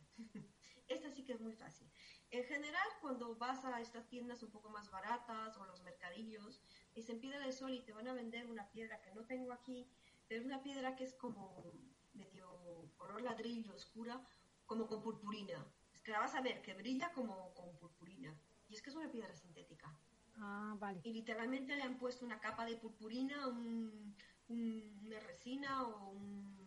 [0.89, 1.91] esta sí que es muy fácil.
[2.31, 6.61] En general, cuando vas a estas tiendas un poco más baratas o los mercadillos,
[6.95, 9.89] dicen piedra de sol y te van a vender una piedra que no tengo aquí,
[10.29, 11.65] pero es una piedra que es como
[12.13, 14.21] medio color ladrillo, oscura,
[14.67, 15.67] como con purpurina.
[15.95, 18.39] Es que la vas a ver que brilla como con purpurina.
[18.69, 19.99] Y es que es una piedra sintética.
[20.37, 21.01] Ah, vale.
[21.05, 24.15] Y literalmente le han puesto una capa de purpurina, un,
[24.49, 26.60] un- una resina o un,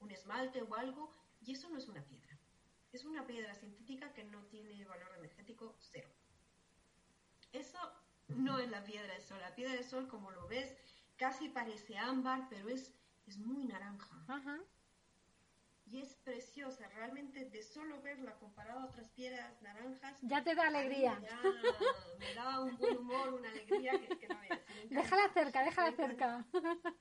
[0.00, 2.38] un esmalte o algo, y eso no es una piedra.
[2.92, 6.08] Es una piedra sintética que no tiene valor energético cero.
[7.52, 7.78] Eso
[8.28, 9.38] no es la piedra de sol.
[9.40, 10.76] La piedra de sol, como lo ves,
[11.16, 12.94] casi parece ámbar, pero es,
[13.26, 14.24] es muy naranja.
[14.28, 14.60] Ajá.
[15.86, 16.88] Y es preciosa.
[16.88, 21.20] Realmente de solo verla comparada a otras piedras naranjas, Ya te da alegría.
[22.18, 24.60] Me da, me un buen humor, una alegría que, que no veas.
[24.90, 26.46] Déjala cerca, déjala cerca.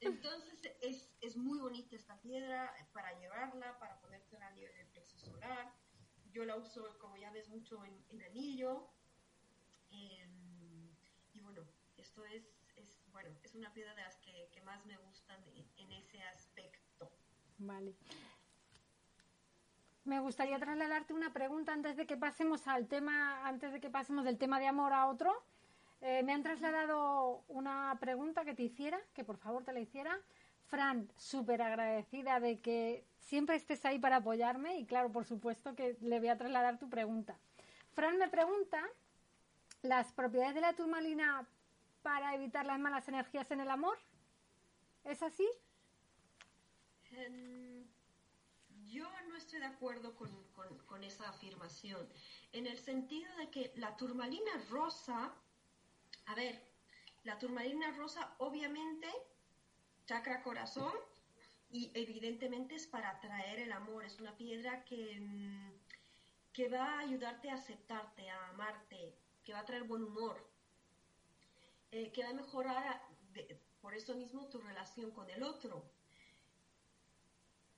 [0.00, 5.18] Entonces es, es muy bonita esta piedra para llevarla, para ponértela a nivel del plexo
[5.18, 5.72] solar.
[6.32, 8.88] Yo la uso, como ya ves, mucho en, en anillo.
[9.90, 10.88] Em,
[11.34, 11.62] y bueno,
[11.96, 12.44] esto es,
[12.76, 16.22] es, bueno, es una piedra de las que, que más me gustan en, en ese
[16.22, 17.10] aspecto.
[17.58, 17.94] Vale.
[20.04, 24.24] Me gustaría trasladarte una pregunta antes de que pasemos al tema, antes de que pasemos
[24.24, 25.42] del tema de amor a otro.
[26.00, 30.20] Eh, me han trasladado una pregunta que te hiciera, que por favor te la hiciera.
[30.68, 35.96] Fran, súper agradecida de que siempre estés ahí para apoyarme y claro, por supuesto que
[36.00, 37.38] le voy a trasladar tu pregunta.
[37.92, 38.82] Fran me pregunta
[39.82, 41.46] las propiedades de la turmalina
[42.02, 43.98] para evitar las malas energías en el amor.
[45.04, 45.48] ¿Es así?
[47.12, 47.84] Em,
[48.86, 52.08] yo no estoy de acuerdo con, esa afirmación,
[52.52, 55.32] en el sentido de que la turmalina rosa,
[56.26, 56.60] a ver,
[57.22, 59.08] la turmalina rosa obviamente,
[60.06, 60.92] chakra corazón,
[61.70, 65.72] y evidentemente es para atraer el amor, es una piedra que, mm,
[66.52, 69.14] que va a ayudarte a aceptarte, a amarte,
[69.44, 70.48] que va a traer buen humor,
[71.90, 73.02] eh, que va a mejorar
[73.80, 75.90] por eso mismo tu relación con el otro.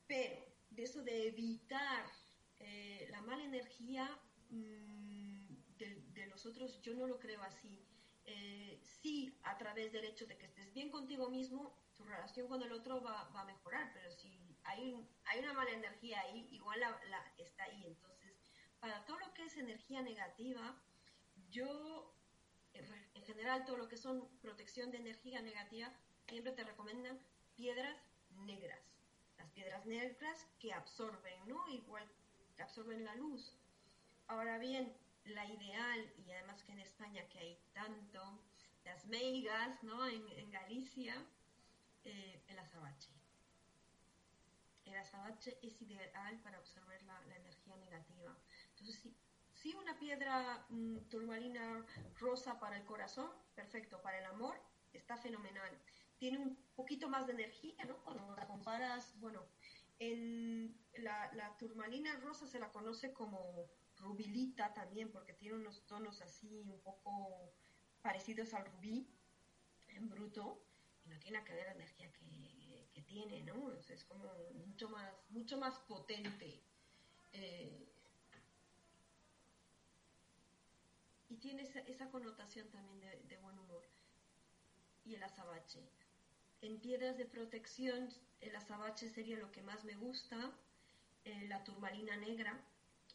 [0.07, 2.07] Pero de eso de evitar
[2.61, 4.09] eh, la mala energía
[4.51, 5.47] mm,
[5.79, 7.85] de, de los otros, yo no lo creo así.
[8.27, 12.62] Eh, sí, a través del hecho de que estés bien contigo mismo, tu relación con
[12.62, 16.48] el otro va, va a mejorar, pero si hay, un- hay una mala energía ahí,
[16.52, 17.84] igual la, la- está ahí.
[17.87, 18.32] Entonces,
[18.80, 20.80] para todo lo que es energía negativa,
[21.50, 22.14] yo,
[22.72, 25.92] en general, todo lo que son protección de energía negativa,
[26.28, 27.18] siempre te recomiendan
[27.56, 27.96] piedras
[28.30, 28.80] negras.
[29.37, 31.68] Las piedras negras que absorben, ¿no?
[31.68, 32.08] Igual
[32.56, 33.57] que absorben la luz.
[34.28, 38.40] Ahora bien, la ideal, y además que en España que hay tanto,
[38.84, 40.07] las meigas, ¿no?
[40.07, 41.14] En, en Galicia,
[42.09, 43.12] eh, el azabache.
[44.86, 48.34] El azabache es ideal para absorber la, energía negativa.
[48.70, 49.14] Entonces, sí,
[49.52, 51.84] sí una piedra mm, turmalina
[52.18, 54.00] rosa para el corazón, perfecto.
[54.00, 54.59] Para el amor,
[54.94, 55.70] está fenomenal.
[56.16, 58.02] Tiene un poquito más de energía, ¿no?
[58.04, 59.44] Cuando la comparas, bueno,
[59.98, 66.62] en la, turmalina rosa se la conoce como rubilita también, porque tiene unos tonos así
[66.64, 67.52] un poco
[68.00, 69.06] parecidos al rubí
[69.88, 70.68] en bruto
[71.09, 72.18] no tiene que ver la energía que,
[73.06, 73.72] tiene, ¿no?
[73.72, 74.30] Es como
[74.66, 76.61] mucho más, mucho más potente.
[77.32, 77.88] Eh,
[81.40, 83.82] tiene esa, esa connotación también de, de buen humor.
[85.06, 85.88] Y el azabache.
[86.61, 90.52] En piedras de protección, el azabache sería lo que más me gusta,
[91.24, 92.61] eh, la turmalina negra,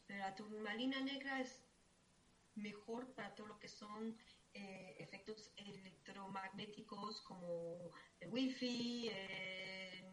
[0.06, 1.62] pero la turmalina negra es
[2.54, 4.16] mejor para todo lo que son
[4.54, 7.90] eh, efectos electromagnéticos como
[8.20, 10.04] el wifi, eh,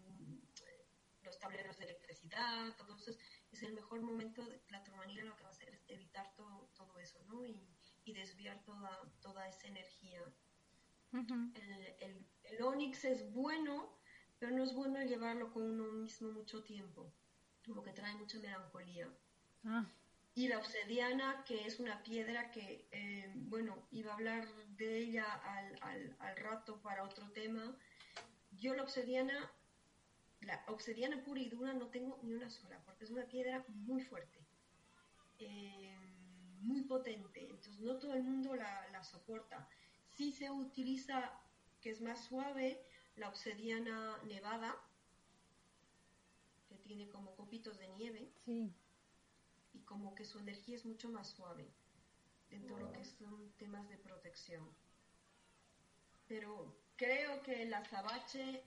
[1.24, 3.12] los tableros de electricidad, todo eso
[3.52, 6.72] es, el mejor momento, de, la turmalina lo que va a hacer es evitar todo,
[6.76, 7.46] todo eso, ¿no?
[7.46, 7.70] Y,
[8.04, 10.24] y desviar toda, toda esa energía.
[11.14, 14.00] El, el onix es bueno,
[14.40, 17.14] pero no es bueno llevarlo con uno mismo mucho tiempo,
[17.66, 19.08] como que trae mucha melancolía.
[19.66, 19.86] Ah,
[20.34, 25.26] Y la obsidiana, que es una piedra que, eh, bueno, iba a hablar de ella
[25.26, 27.78] al, al, al rato para otro tema.
[28.52, 29.52] Yo la obsidiana,
[30.40, 34.02] la obsidiana pura y dura no tengo ni una sola, porque es una piedra muy
[34.02, 34.40] fuerte,
[35.40, 35.98] eh,
[36.62, 39.68] muy potente, entonces no todo el mundo la, la soporta.
[40.08, 41.34] Sí se utiliza,
[41.82, 42.82] que es más suave,
[43.16, 44.78] la obsidiana nevada,
[46.70, 48.74] que tiene como copitos de nieve sí.
[49.74, 51.68] Y como que su energía es mucho más suave
[52.50, 54.70] dentro de lo que son temas de protección.
[56.28, 58.64] Pero creo que el azabache,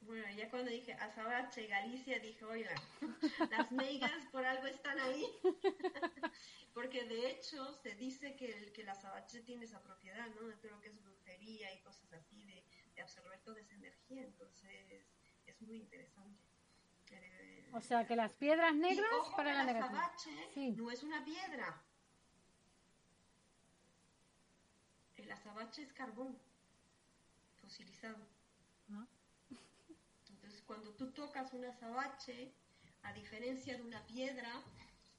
[0.00, 2.74] bueno, ya cuando dije azabache, Galicia, dije, oiga,
[3.50, 5.24] las meigas por algo están ahí.
[6.74, 10.46] Porque de hecho se dice que el, que el azabache tiene esa propiedad, ¿no?
[10.46, 12.62] De todo lo que es brujería y cosas así, de,
[12.94, 14.22] de absorber toda esa energía.
[14.22, 15.06] Entonces
[15.46, 16.42] es muy interesante.
[17.10, 19.98] Eh, O sea, que las piedras y negras ojo para que la el negativa.
[20.06, 20.72] azabache Sí.
[20.72, 21.82] no es una piedra.
[25.16, 26.38] El azabache es carbón
[27.60, 28.18] fosilizado.
[30.28, 32.52] Entonces, cuando tú tocas un azabache,
[33.02, 34.62] a diferencia de una piedra,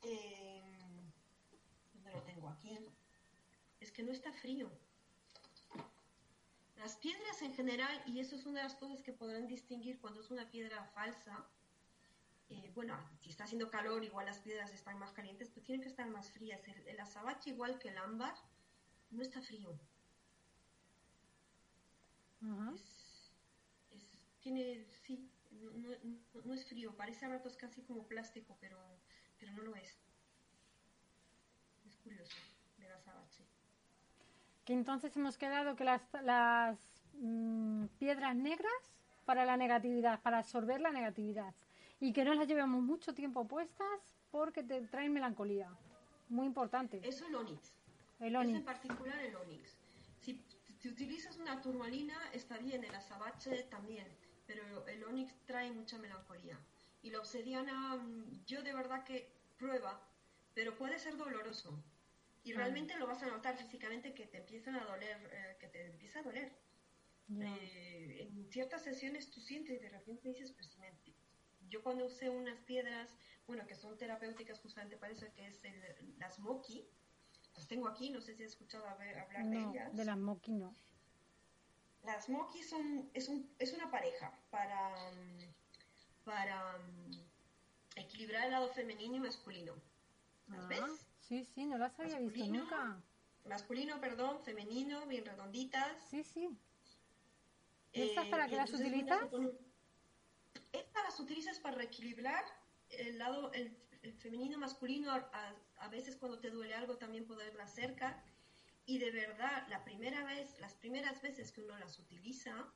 [0.03, 0.61] eh,
[1.93, 2.77] ¿dónde lo tengo aquí?
[3.79, 4.69] Es que no está frío.
[6.77, 10.21] Las piedras en general, y eso es una de las cosas que podrán distinguir cuando
[10.21, 11.45] es una piedra falsa,
[12.49, 15.89] eh, bueno, si está haciendo calor, igual las piedras están más calientes, pero tienen que
[15.89, 16.65] estar más frías.
[16.67, 18.33] El, el azabache, igual que el ámbar,
[19.11, 19.77] no está frío.
[22.73, 23.31] Es,
[23.91, 24.09] es-
[24.41, 28.77] tiene, sí, no, no- no- no es frío, parece a ratos casi como plástico, pero,
[29.39, 29.97] pero no lo es.
[31.85, 32.35] Es curioso,
[32.77, 33.43] del azabache.
[34.65, 36.77] Que entonces hemos quedado que las, las
[37.13, 38.71] mm, piedras negras
[39.25, 41.53] para la negatividad, para absorber la negatividad.
[41.99, 43.87] Y que no las llevemos mucho tiempo puestas
[44.31, 45.69] porque te traen melancolía.
[46.29, 46.99] Muy importante.
[47.03, 47.73] Eso el onix.
[48.19, 48.61] El Es en onix.
[48.65, 49.77] particular el onix.
[50.21, 50.43] Si,
[50.79, 54.07] si utilizas una turmalina, está bien, el azabache también,
[54.45, 56.59] pero el onix trae mucha melancolía.
[57.01, 60.01] Y la obsidiana, mm, yo de verdad que prueba,
[60.53, 61.83] pero puede ser doloroso.
[62.43, 62.57] Y Ah.
[62.57, 66.19] realmente lo vas a notar físicamente que te empiezan a doler, eh, que te empieza
[66.19, 66.51] a doler.
[67.29, 67.45] Ya.
[67.57, 70.93] Eh, en ciertas sesiones tú sientes y de repente dices, pues si me-
[71.69, 73.13] yo cuando usé unas piedras,
[73.45, 76.87] bueno, que son terapéuticas justamente para eso, que es el- las moki,
[77.55, 79.95] las tengo aquí, no sé si has escuchado hablar de ellas.
[79.95, 80.73] de las moqui no.
[82.03, 84.95] Las moki son, es, un, es una pareja para,
[86.23, 86.79] para
[87.95, 89.73] equilibrar el lado femenino y masculino.
[90.47, 91.05] ¿Las Ah, ves?
[91.27, 92.63] sí, sí, no las había visto Masculino.
[92.63, 93.01] nunca.
[93.45, 96.03] Masculino, perdón, femenino, bien redonditas.
[96.09, 96.49] Sí, sí.
[97.93, 99.33] ¿Y estas para Eh, qué y las utilizas?
[99.33, 99.51] una
[101.17, 102.43] las utilizas para reequilibrar
[102.89, 107.63] el lado, el, el femenino masculino, a, a- veces cuando te duele algo también poderla
[107.63, 108.23] acercar.
[108.85, 112.71] Y de verdad, la primera vez, las primeras veces que uno las utiliza,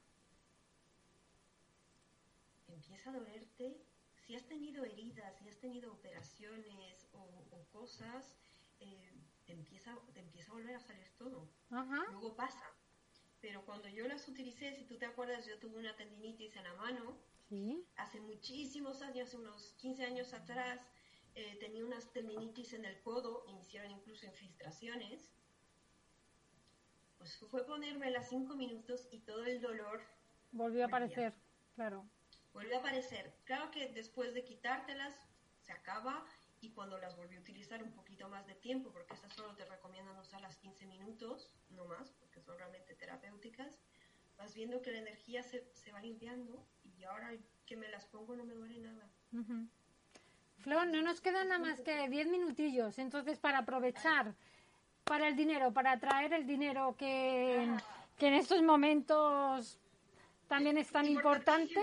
[2.67, 3.77] empieza a dolerte.
[4.25, 7.19] Si has tenido heridas, si has tenido operaciones o,
[7.51, 8.35] o cosas,
[8.79, 9.13] eh,
[9.45, 12.05] te, empieza, te empieza a volver a salir todo Ajá.
[12.09, 12.65] luego pasa.
[13.39, 16.73] Pero cuando yo las utilicé, si tú te acuerdas, yo tuve una tendinitis en la
[16.73, 17.17] mano
[17.51, 17.85] Sí.
[17.97, 20.87] hace muchísimos años, hace unos 15 años atrás,
[21.35, 25.29] eh, tenía unas tendinitis en el codo, iniciaron incluso infiltraciones.
[27.17, 30.01] Pues fue ponérmelas 5 minutos y todo el dolor
[30.53, 31.33] Volvió a aparecer.
[31.75, 32.05] Claro.
[32.53, 33.35] volvió a aparecer.
[33.43, 35.13] Claro que después de quitártelas
[35.59, 36.25] se acaba
[36.61, 39.65] y cuando las volví a utilizar un poquito más de tiempo, porque estas solo te
[39.65, 43.77] recomiendan usarlas 15 minutos, no más, porque son realmente terapéuticas,
[44.37, 46.65] vas viendo que la energía se, se va limpiando
[47.01, 47.31] y ahora
[47.65, 49.09] que me las pongo no me duele nada.
[50.59, 52.99] Flor, no nos quedan nada más que 10 minutillos.
[52.99, 54.35] Entonces, para aprovechar
[55.03, 57.67] para el dinero, para atraer el dinero que,
[58.19, 59.79] que en estos momentos
[60.47, 61.73] también es tan importante.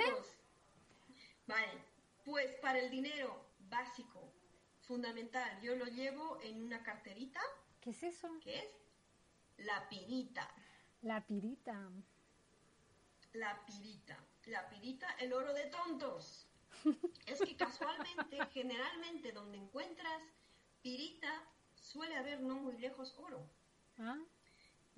[1.48, 1.72] Vale,
[2.24, 4.32] pues para el dinero básico,
[4.82, 7.40] fundamental, yo lo llevo en una carterita
[7.80, 8.28] ¿Qué es eso?
[8.40, 8.70] que es
[9.58, 10.48] la pirita.
[11.02, 11.90] La pirita.
[13.32, 14.16] La pirita.
[14.48, 16.46] La pirita, el oro de tontos.
[17.26, 20.22] Es que casualmente, generalmente, donde encuentras
[20.82, 21.30] pirita,
[21.74, 23.48] suele haber no muy lejos oro.
[23.98, 24.18] Ah,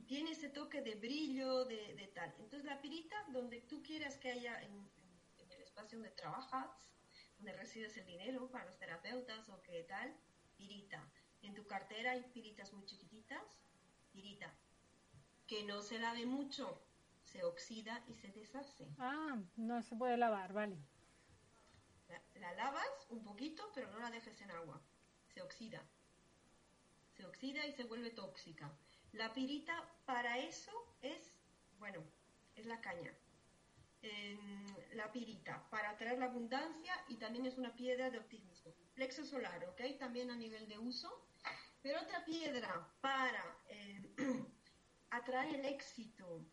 [0.06, 2.32] Tiene ese toque de brillo, de, de tal.
[2.38, 6.70] Entonces, la pirita, donde tú quieras que haya en, en- en el espacio donde trabajas,
[7.38, 10.14] donde recibes el dinero para los terapeutas o qué tal,
[10.56, 11.02] pirita.
[11.42, 13.42] En tu cartera hay piritas muy chiquititas,
[14.12, 14.54] pirita.
[15.46, 16.80] Que no se lave mucho,
[17.30, 18.88] se oxida y se deshace.
[18.98, 20.76] ah, no se puede lavar, vale.
[22.08, 24.80] La, la lavas un poquito, pero no la dejes en agua.
[25.32, 25.82] Se oxida.
[27.16, 28.70] Se oxida y se vuelve tóxica.
[29.12, 29.74] La pirita
[30.06, 30.72] para eso
[31.02, 31.32] es,
[31.78, 32.02] bueno,
[32.56, 33.12] es la caña.
[34.94, 38.72] La pirita para atraer la abundancia y también es una piedra de optimismo.
[38.94, 39.98] Plexo solar, ¿ok?
[39.98, 41.26] También a nivel de uso.
[41.82, 44.14] Pero otra piedra para em,
[45.10, 46.46] atraer el éxito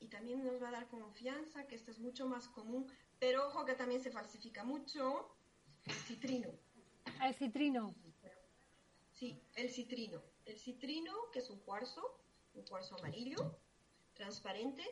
[0.00, 3.64] y también nos va a dar confianza, que esto es mucho más común, pero ojo
[3.64, 5.36] que también se falsifica mucho,
[5.84, 6.50] el citrino.
[7.22, 7.94] El citrino.
[9.12, 10.22] Sí, el citrino.
[10.44, 12.20] El citrino, que es un cuarzo,
[12.54, 13.58] un cuarzo amarillo,
[14.14, 14.84] transparente,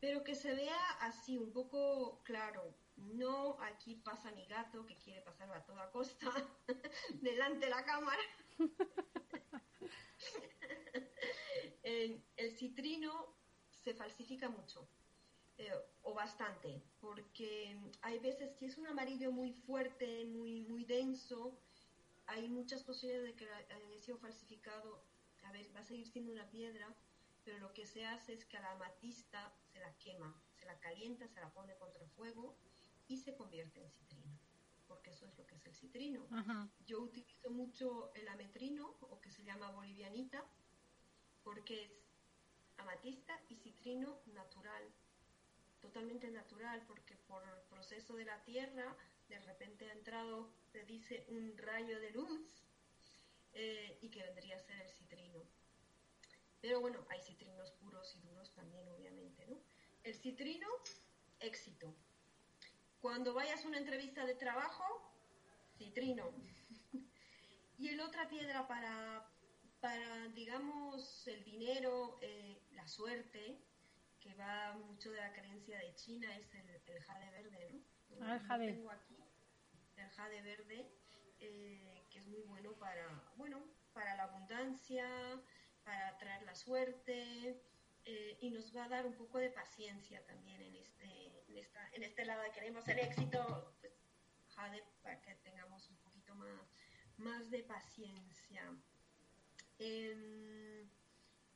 [0.00, 2.74] pero que se vea así, un poco claro.
[2.96, 6.32] No aquí pasa mi gato que quiere pasar a toda costa
[7.20, 8.22] delante de la cámara.
[11.82, 13.36] el, el citrino
[13.86, 14.88] se falsifica mucho.
[15.58, 15.72] eh,
[16.02, 21.58] o bastante, porque hay veces que es un amarillo muy fuerte, muy, muy denso,
[22.26, 25.02] hay muchas posibilidades de que haya sido falsificado.
[25.44, 26.94] A ver, va a seguir siendo una piedra,
[27.44, 30.78] pero lo que se hace es que a la amatista se la quema, se la
[30.80, 32.56] calienta, se la pone contra fuego
[33.08, 34.38] y se convierte en citrino,
[34.88, 36.26] porque eso es lo que es el citrino.
[36.32, 36.68] Ajá.
[36.86, 40.44] Yo utilizo mucho el ametrino, o que se llama bolivianita,
[41.44, 42.05] porque es
[42.78, 44.82] amatista y citrino natural,
[45.80, 48.96] totalmente natural, porque por proceso de la tierra,
[49.28, 52.40] de repente ha entrado, te dice, un rayo de luz,
[53.58, 55.42] eh, y que vendría a ser el citrino.
[56.60, 59.58] Pero bueno, hay citrinos puros y duros también, obviamente, ¿no?
[60.04, 60.68] El citrino,
[61.40, 61.94] éxito.
[63.00, 64.84] Cuando vayas a una entrevista de trabajo,
[65.78, 66.30] citrino.
[67.78, 69.26] y el otra piedra para,
[69.80, 73.58] para digamos, el dinero, eh, la suerte,
[74.20, 77.70] que va mucho de la creencia de China, es el, el jade verde,
[78.10, 78.26] ¿no?
[78.26, 78.72] Ah, el jade.
[78.72, 79.16] tengo aquí
[79.96, 80.90] el jade verde,
[81.38, 83.62] eh, que es muy bueno para, bueno,
[83.92, 85.08] para la abundancia,
[85.84, 87.62] para atraer la suerte,
[88.04, 91.88] eh, y nos va a dar un poco de paciencia también en este, en esta,
[91.92, 93.92] en este lado de queremos el éxito, pues,
[94.54, 96.60] jade, para que tengamos un poquito más,
[97.16, 98.62] más de paciencia.
[99.78, 100.88] Em,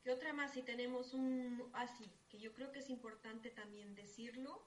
[0.03, 0.53] ¿Qué otra más?
[0.53, 1.69] Si tenemos un...
[1.73, 4.65] Ah, sí, que yo creo que es importante también decirlo,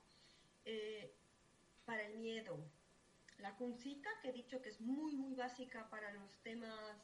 [0.65, 1.13] eh,
[1.85, 2.59] para el miedo.
[3.39, 6.97] La cuncita, que he dicho que es muy, muy básica para los temas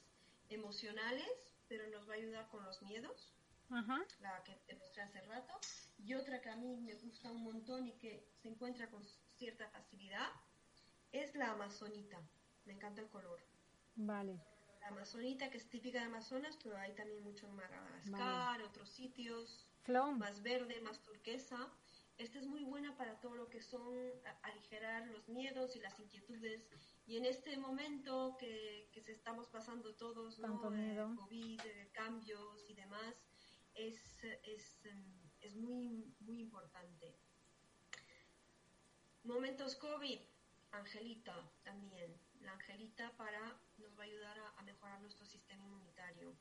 [0.48, 1.28] emocionales,
[1.68, 3.34] pero nos va a ayudar con los miedos,
[4.20, 5.52] la que te mostré hace rato.
[5.98, 9.04] Y otra que a mí me gusta un montón y que se encuentra con
[9.36, 10.28] cierta facilidad,
[11.12, 12.20] es la amazonita.
[12.64, 13.40] Me encanta el color.
[13.96, 14.40] Vale.
[14.80, 19.66] La amazonita, que es típica de Amazonas, pero hay también mucho en Madagascar, otros sitios,
[19.82, 21.68] Flo, más verde, más turquesa.
[22.18, 24.10] Esta es muy buena para todo lo que son
[24.42, 26.62] aligerar los miedos y las inquietudes.
[27.06, 30.48] Y en este momento que, que se estamos pasando todos, ¿no?
[30.48, 31.16] Tanto Eh, miedo.
[31.16, 33.14] COVID, eh, cambios y demás,
[33.74, 37.16] es, es, em, es muy, muy importante.
[39.24, 40.20] Momentos COVID,
[40.72, 42.14] Angelita también.
[42.40, 43.58] La Angelita para
[44.00, 46.32] va a ayudar a, a mejorar nuestro sistema inmunitario.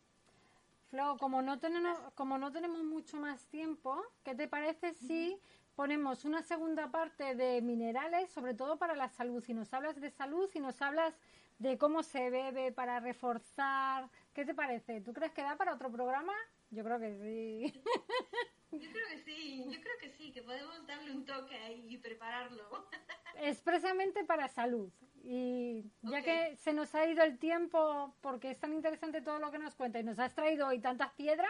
[0.90, 5.38] Flo, como no tenemos, como no tenemos mucho más tiempo, ¿qué te parece si
[5.76, 9.44] ponemos una segunda parte de minerales, sobre todo para la salud?
[9.44, 11.14] Si nos hablas de salud y nos hablas
[11.60, 15.02] de cómo se bebe para reforzar, ¿qué te parece?
[15.02, 16.34] ¿Tú crees que da para otro programa?
[16.72, 17.82] Yo creo que sí.
[18.72, 21.98] Yo creo que sí, yo creo que sí, que podemos darle un toque ahí y
[21.98, 22.88] prepararlo.
[23.42, 24.92] Expresamente para salud.
[25.24, 29.50] Y ya que se nos ha ido el tiempo, porque es tan interesante todo lo
[29.50, 31.50] que nos cuenta y nos has traído hoy tantas piedras,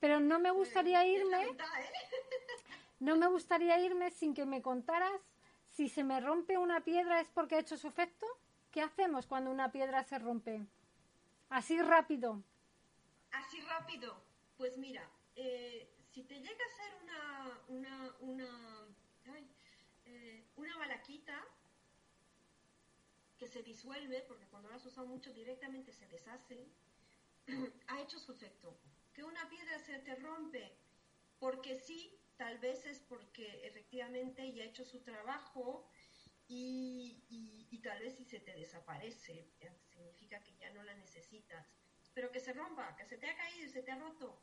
[0.00, 1.44] pero no me gustaría irme.
[1.44, 1.56] ¿eh?
[3.00, 5.20] No me gustaría irme sin que me contaras
[5.74, 8.26] si se me rompe una piedra es porque ha hecho su efecto.
[8.70, 10.64] ¿Qué hacemos cuando una piedra se rompe?
[11.48, 12.42] Así rápido.
[13.32, 14.23] Así rápido.
[14.56, 18.96] Pues mira, eh, si te llega a ser una, una, una,
[20.04, 21.42] eh, una balaquita
[23.36, 26.70] que se disuelve, porque cuando la has usado mucho directamente se deshace,
[27.88, 28.78] ha hecho su efecto.
[29.12, 30.76] Que una piedra se te rompe
[31.38, 35.88] porque sí, tal vez es porque efectivamente ya ha hecho su trabajo
[36.46, 37.24] y,
[37.70, 39.46] y, tal vez si se te desaparece,
[39.92, 41.66] significa que ya no la necesitas.
[42.14, 44.40] Pero que se rompa, que se te ha caído y se te ha roto.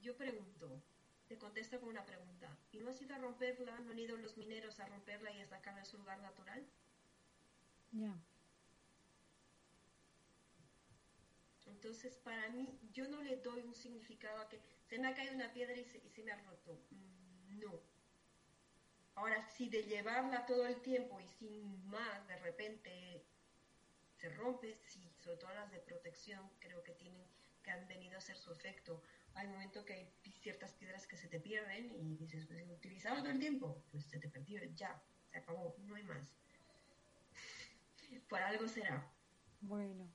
[0.00, 0.82] Yo pregunto,
[1.26, 2.58] te contesto con una pregunta.
[2.72, 3.78] ¿Y no has ido a romperla?
[3.80, 6.66] ¿No han ido los mineros a romperla y a sacarla de su lugar natural?
[7.92, 8.22] Ya.
[11.66, 15.34] Entonces, para mí, yo no le doy un significado a que se me ha caído
[15.34, 16.80] una piedra y se, y se me ha roto.
[16.90, 17.82] Mm, no.
[19.14, 23.24] Ahora, si de llevarla todo el tiempo y sin más, de repente
[24.20, 27.24] se rompe, sí, sobre todo las de protección, creo que tienen
[27.62, 29.02] que han venido a hacer su efecto.
[29.34, 33.30] Hay momentos que hay ciertas piedras que se te pierden y dices, pues utilizaba todo
[33.30, 35.00] el tiempo, pues se te perdió, ya,
[35.30, 36.34] se acabó, no hay más.
[38.28, 39.08] Por algo será.
[39.60, 40.08] Bueno.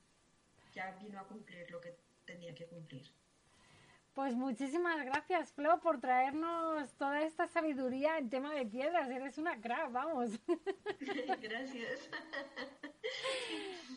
[0.74, 1.96] Ya vino a cumplir lo que
[2.26, 3.10] tenía que cumplir.
[4.14, 9.08] Pues muchísimas gracias, Flo, por traernos toda esta sabiduría en tema de piedras.
[9.08, 10.32] Eres una crack, vamos.
[11.40, 12.10] Gracias.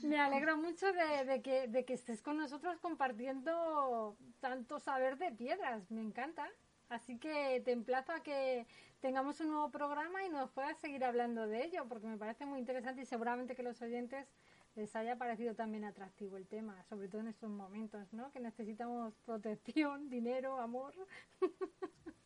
[0.04, 5.89] Me alegro mucho de, que, de que estés con nosotros compartiendo tanto saber de piedras.
[5.91, 6.49] Me encanta.
[6.89, 8.68] Así que te emplazo a que
[8.99, 12.60] tengamos un nuevo programa y nos puedas seguir hablando de ello, porque me parece muy
[12.60, 14.28] interesante y seguramente que los oyentes
[14.76, 18.32] les haya parecido también atractivo el tema, sobre todo en estos momentos, ¿no?
[18.32, 20.93] Que necesitamos protección, dinero, amor.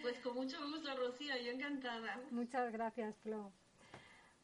[0.00, 2.18] Pues con mucho gusto, Rocío, yo encantada.
[2.30, 3.52] Muchas gracias, Flo.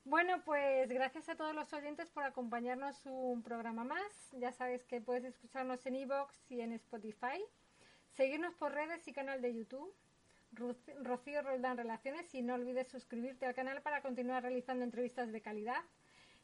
[0.04, 4.30] Bueno, pues gracias a todos los oyentes por acompañarnos un programa más.
[4.32, 7.44] Ya sabes que puedes escucharnos en iVoox y en Spotify.
[8.12, 9.94] Seguirnos por redes y canal de YouTube.
[10.52, 15.84] Rocío Roldán Relaciones y no olvides suscribirte al canal para continuar realizando entrevistas de calidad.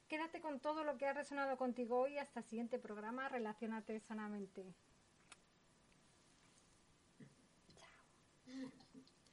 [0.06, 3.28] Quédate con todo lo que ha resonado contigo hoy hasta el siguiente programa.
[3.28, 4.74] Relacionate sanamente.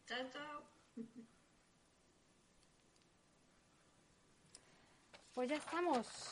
[0.08, 0.64] Chao, chao.
[5.34, 6.30] Pues ya estamos.